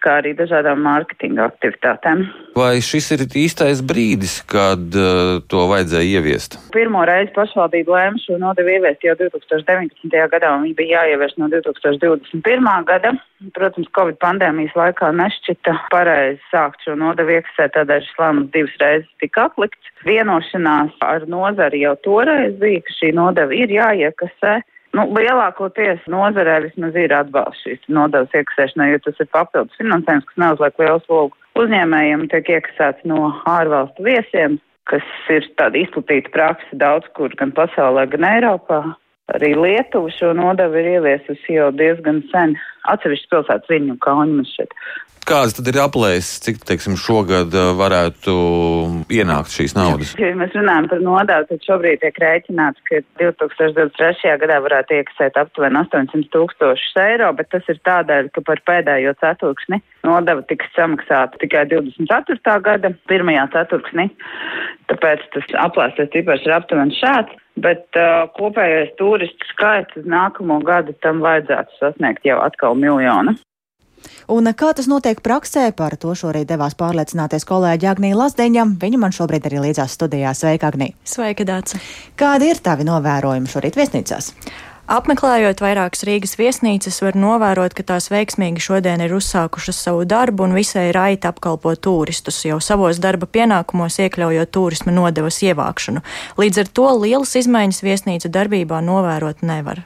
kā 0.03 0.17
arī 0.21 0.33
dažādām 0.37 0.81
mārketinga 0.85 1.47
aktivitātēm. 1.51 2.25
Vai 2.57 2.77
šis 2.83 3.11
ir 3.15 3.23
īstais 3.27 3.83
brīdis, 3.85 4.39
kad 4.49 4.97
uh, 4.97 5.37
to 5.51 5.65
vajadzēja 5.71 6.19
ieviest? 6.19 6.57
Pirmo 6.73 7.03
reizi 7.07 7.33
pašvaldība 7.35 7.95
lēma 7.95 8.21
šo 8.23 8.39
nodevu 8.41 8.73
ieviest 8.75 9.05
jau 9.05 9.15
2019. 9.19 10.13
gadā, 10.33 10.53
un 10.55 10.67
viņa 10.67 10.77
bija 10.79 11.03
jāievieš 11.03 11.37
no 11.41 11.49
2021. 11.53 12.69
gada. 12.87 13.13
Protams, 13.53 13.89
Covid 13.93 14.17
pandēmijas 14.23 14.73
laikā 14.77 15.11
nešķita 15.13 15.75
pareizi 15.93 16.41
sākt 16.49 16.81
šo 16.85 16.95
nodevu 16.97 17.35
iekasēt, 17.35 17.75
tādēļ 17.75 18.01
šis 18.07 18.17
lēmums 18.21 18.49
divas 18.55 18.79
reizes 18.81 19.11
tika 19.21 19.45
atlikts. 19.51 19.91
Vienošanās 20.07 20.97
ar 21.05 21.27
nozari 21.29 21.83
jau 21.83 21.93
toreiz 22.05 22.57
bija, 22.61 22.81
ka 22.85 22.97
šī 22.97 23.13
nodeva 23.17 23.53
ir 23.53 23.73
jāiekasē. 23.75 24.57
Nu, 24.97 25.03
lielākoties 25.13 26.05
nozarē 26.09 26.55
vismaz 26.63 26.95
ir 26.97 27.13
atbalsts 27.13 27.65
šīs 27.67 27.83
nodevas 27.93 28.33
iekasēšanai, 28.33 28.87
jo 28.95 29.01
tas 29.05 29.19
ir 29.21 29.29
papildus 29.35 29.77
finansējums, 29.77 30.25
kas 30.29 30.39
neuzliek 30.41 30.81
lielu 30.81 31.03
slogu. 31.05 31.37
Uzņēmējiem 31.61 32.23
tiek 32.31 32.49
iekasēts 32.55 33.05
no 33.09 33.27
ārvalstu 33.49 34.05
viesiem, 34.07 34.57
kas 34.89 35.05
ir 35.33 35.45
tāda 35.59 35.81
izplatīta 35.83 36.33
praksa 36.33 36.79
daudz 36.81 37.09
kur 37.17 37.33
gan 37.37 37.53
pasaulē, 37.57 38.07
gan 38.13 38.25
Eiropā. 38.31 38.81
Arī 39.35 39.51
Lietuva 39.59 40.11
šo 40.15 40.31
nodevu 40.37 40.79
ir 40.79 40.93
ieviesusi 40.97 41.57
jau 41.57 41.67
diezgan 41.75 42.21
sen. 42.31 42.55
Atsevišķas 42.87 43.33
pilsētas 43.33 43.73
viņa 43.73 43.95
un 43.95 43.99
Kaunis 44.03 44.53
šeit. 44.55 44.71
Kādas 45.27 45.57
tad 45.57 45.67
ir 45.67 45.75
aplēses, 45.83 46.37
cik 46.45 46.61
teiksim, 46.63 46.93
šogad 46.95 47.51
uh, 47.51 47.73
varētu 47.75 48.33
ienākt 49.11 49.51
šīs 49.51 49.73
naudas? 49.75 50.13
Ja 50.15 50.29
mēs 50.39 50.53
runājam 50.55 50.85
par 50.87 51.01
nodevu, 51.03 51.49
tad 51.49 51.65
šobrīd 51.67 51.99
tiek 51.99 52.21
rēķināts, 52.23 52.79
ka 52.87 53.01
2023. 53.19 54.37
gadā 54.45 54.61
varētu 54.63 54.95
iekasēt 55.01 55.39
aptuveni 55.41 55.81
800 55.81 56.31
tūkstošus 56.31 56.95
eiro, 57.03 57.33
bet 57.35 57.51
tas 57.51 57.67
ir 57.67 57.81
tādēļ, 57.89 58.29
ka 58.37 58.45
par 58.47 58.63
pēdējo 58.71 59.11
ceturksni 59.19 59.81
nodeva 60.07 60.45
tiks 60.47 60.71
samaksāta 60.77 61.41
tikai 61.43 61.65
24. 61.75 62.55
gada 62.63 62.93
pirmajā 63.11 63.43
ceturksnī. 63.57 64.07
Tāpēc 64.87 65.27
tas 65.35 65.51
aplēstais 65.67 66.13
cipars 66.15 66.47
ir 66.47 66.55
aptuveni 66.55 66.95
šāds. 67.01 67.35
Bet 67.57 67.97
uh, 67.97 68.27
kopējais 68.37 68.93
turistu 68.99 69.51
skaits 69.51 69.97
uz 69.97 70.05
nākamo 70.05 70.59
gadu 70.65 70.93
tam 71.01 71.23
vajadzētu 71.25 71.79
sasniegt 71.79 72.27
jau 72.27 72.37
atkal 72.43 72.77
miljonu. 72.77 73.33
Un 74.29 74.49
kā 74.59 74.73
tas 74.75 74.89
notiek 74.91 75.21
praksē, 75.23 75.69
par 75.75 75.95
to 75.99 76.13
šorīt 76.17 76.49
devās 76.51 76.75
pārliecināties 76.77 77.47
kolēģi 77.47 77.89
Agnija 77.89 78.17
Lazdeņa. 78.19 78.65
Viņa 78.81 78.99
man 79.01 79.15
šobrīd 79.15 79.47
arī 79.49 79.63
līdzās 79.69 79.95
studijā. 79.97 80.33
Sveika, 80.37 80.69
Agnija! 80.69 80.93
Sveika, 81.07 81.47
Dāca! 81.47 81.79
Kādi 82.19 82.51
ir 82.51 82.61
tavi 82.63 82.85
novērojumi 82.87 83.49
šorīt 83.51 83.79
viesnīcās? 83.79 84.33
Apmeklējot 84.87 85.59
vairākas 85.59 86.05
Rīgas 86.07 86.37
viesnīcas, 86.39 87.01
var 87.03 87.17
novērot, 87.19 87.73
ka 87.75 87.83
tās 87.89 88.05
veiksmīgi 88.07 88.61
šodien 88.63 89.01
ir 89.03 89.11
uzsākušas 89.17 89.81
savu 89.83 90.05
darbu 90.07 90.45
un 90.45 90.55
visai 90.55 90.85
raiti 90.95 91.27
apkalpo 91.27 91.73
turistus, 91.75 92.37
jau 92.47 92.61
savos 92.63 93.01
darba 93.03 93.27
pienākumos 93.27 93.99
iekļaujot 94.05 94.53
turisma 94.55 94.93
nodevas 94.95 95.41
ievākšanu. 95.43 96.05
Līdz 96.39 96.61
ar 96.63 96.71
to 96.79 96.87
lielas 97.01 97.35
izmaiņas 97.35 97.83
viesnīcu 97.83 98.31
darbībā 98.31 98.79
novērot 98.87 99.43
nevar. 99.43 99.83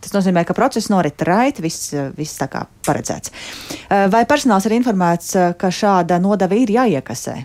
Tas 0.00 0.16
nozīmē, 0.16 0.46
ka 0.48 0.56
process 0.56 0.88
norit 0.88 1.20
raiti, 1.28 1.60
viss, 1.68 1.92
viss 2.16 2.40
tā 2.40 2.48
kā 2.48 2.64
paredzēts. 2.88 3.36
Vai 4.08 4.24
personāls 4.30 4.64
ir 4.64 4.78
informēts, 4.78 5.36
ka 5.60 5.68
šāda 5.68 6.16
nodeva 6.24 6.56
ir 6.56 6.72
jāiekasē? 6.72 7.36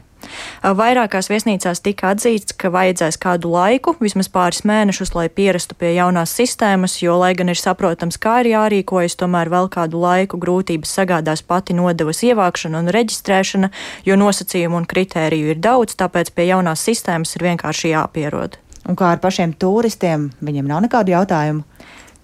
Vairākās 0.63 1.28
viesnīcās 1.28 1.82
tika 1.84 2.13
atzīts, 2.13 2.54
ka 2.56 2.69
vajadzēs 2.71 3.17
kādu 3.19 3.49
laiku, 3.52 3.97
vismaz 3.99 4.30
pāris 4.32 4.62
mēnešus, 4.63 5.12
lai 5.12 5.26
pierastu 5.28 5.76
pie 5.76 5.89
jaunās 5.97 6.32
sistēmas, 6.38 6.95
jo, 7.02 7.17
lai 7.19 7.34
gan 7.36 7.52
ir 7.52 7.60
saprotams, 7.60 8.15
kā 8.15 8.38
ir 8.45 8.54
jārīkojas, 8.54 9.17
tomēr 9.19 9.52
vēl 9.52 9.67
kādu 9.73 9.99
laiku 9.99 10.39
grūtības 10.39 10.95
sagādās 11.02 11.43
pati 11.43 11.76
nodevas 11.76 12.23
ievākšana 12.23 12.80
un 12.80 12.88
reģistrēšana, 12.95 13.73
jo 14.08 14.15
nosacījumu 14.23 14.80
un 14.80 14.88
kritēriju 14.88 15.52
ir 15.52 15.60
daudz, 15.60 15.97
tāpēc 15.99 16.32
pie 16.32 16.47
jaunās 16.54 16.88
sistēmas 16.88 17.36
ir 17.36 17.43
vienkārši 17.49 17.91
jāpierod. 17.91 18.56
Un 18.88 18.95
kā 18.99 19.12
ar 19.17 19.19
pašiem 19.19 19.58
turistiem, 19.60 20.30
viņiem 20.39 20.71
nav 20.71 20.88
nekādu 20.88 21.12
jautājumu? 21.12 21.67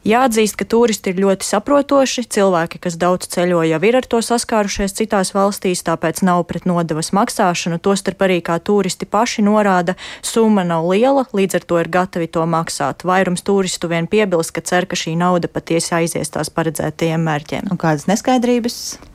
Jāatzīst, 0.07 0.55
ka 0.55 0.63
turisti 0.63 1.11
ir 1.11 1.17
ļoti 1.19 1.43
saprotoši. 1.43 2.23
Cilvēki, 2.31 2.79
kas 2.79 2.95
daudz 2.99 3.27
ceļo, 3.33 3.65
jau 3.67 3.79
ir 3.83 3.97
ar 3.99 4.07
to 4.07 4.21
saskārušies 4.23 4.95
citās 4.95 5.33
valstīs, 5.35 5.83
tāpēc 5.83 6.21
nav 6.23 6.45
pret 6.47 6.63
nodevas 6.69 7.11
maksāšanu. 7.15 7.81
Tostarp 7.83 8.23
arī 8.23 8.39
kā 8.39 8.55
turisti 8.63 9.03
paši 9.09 9.43
norāda, 9.43 9.97
summa 10.23 10.63
nav 10.63 10.87
liela, 10.87 11.25
līdz 11.35 11.59
ar 11.59 11.67
to 11.67 11.83
ir 11.83 11.91
gatavi 11.91 12.31
to 12.31 12.47
maksāt. 12.47 13.03
Vairums 13.03 13.43
turistu 13.43 13.91
vien 13.91 14.07
piebilst, 14.07 14.55
ka 14.55 14.63
cer, 14.63 14.87
ka 14.87 14.95
šī 14.95 15.17
nauda 15.19 15.51
patiesi 15.51 15.91
aizies 15.99 16.31
tās 16.31 16.53
paredzētajiem 16.53 17.27
mērķiem. 17.27 17.71
Un 17.73 17.81
kādas 17.81 18.07
neskaidrības? 18.07 19.08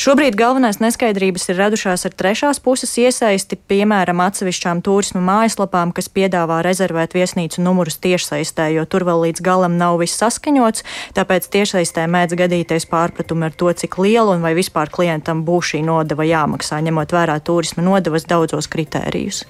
Šobrīd 0.00 0.36
galvenais 0.38 0.78
neskaidrības 0.80 1.48
ir 1.50 1.58
radušās 1.60 2.06
ar 2.08 2.14
trešās 2.16 2.60
puses 2.64 2.92
iesaisti, 3.02 3.58
piemēram, 3.70 4.22
atsevišķām 4.24 4.82
turismu 4.86 5.22
mājaslapām, 5.24 5.92
kas 5.96 6.08
piedāvā 6.08 6.60
rezervēt 6.64 7.16
viesnīcu 7.18 7.64
numurus 7.64 8.00
tiešsaistē, 8.00 8.70
jo 8.76 8.86
tur 8.88 9.04
vēl 9.08 9.26
līdz 9.26 9.44
galam 9.44 9.76
nav 9.80 9.98
viss 10.00 10.20
saskaņots, 10.22 10.86
tāpēc 11.18 11.50
tiešsaistē 11.52 12.06
mēdz 12.10 12.38
gadīties 12.40 12.88
pārpratumi 12.90 13.50
ar 13.50 13.56
to, 13.56 13.72
cik 13.72 13.98
liela 14.00 14.36
un 14.36 14.46
vai 14.46 14.54
vispār 14.58 14.92
klientam 14.92 15.44
būs 15.48 15.74
šī 15.74 15.82
nodeva 15.88 16.24
jāmaksā, 16.28 16.80
ņemot 16.86 17.12
vērā 17.16 17.36
turisma 17.44 17.84
nodevas 17.84 18.28
daudzos 18.30 18.70
kritērijus. 18.72 19.44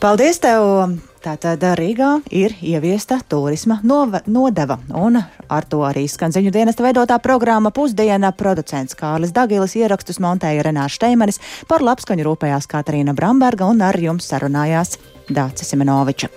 Paldies 0.00 0.40
tev! 0.44 1.15
Tātad 1.26 1.64
Rīgā 1.74 2.20
ir 2.30 2.52
ieviesta 2.62 3.16
turisma 3.26 3.80
nodeva, 3.82 4.76
un 4.94 5.18
ar 5.18 5.66
to 5.66 5.80
arī 5.82 6.04
skan 6.06 6.30
ziņu 6.30 6.52
dienesta 6.54 6.86
veidotā 6.86 7.18
programma 7.18 7.72
Pusdiena. 7.74 8.30
Producents 8.30 8.94
Kārlis 8.94 9.34
Dagilis 9.34 9.74
ierakstus 9.74 10.22
montēja 10.22 10.68
Renāša 10.68 11.00
Šteimanis, 11.00 11.42
par 11.66 11.82
labskaņu 11.82 12.30
rūpējās 12.30 12.70
Katarīna 12.70 13.16
Bramberga 13.18 13.66
un 13.66 13.82
ar 13.82 13.98
jums 13.98 14.30
sarunājās 14.30 15.00
Dācis 15.26 15.74
Simenoviča. 15.74 16.30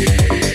Yeah. 0.00 0.49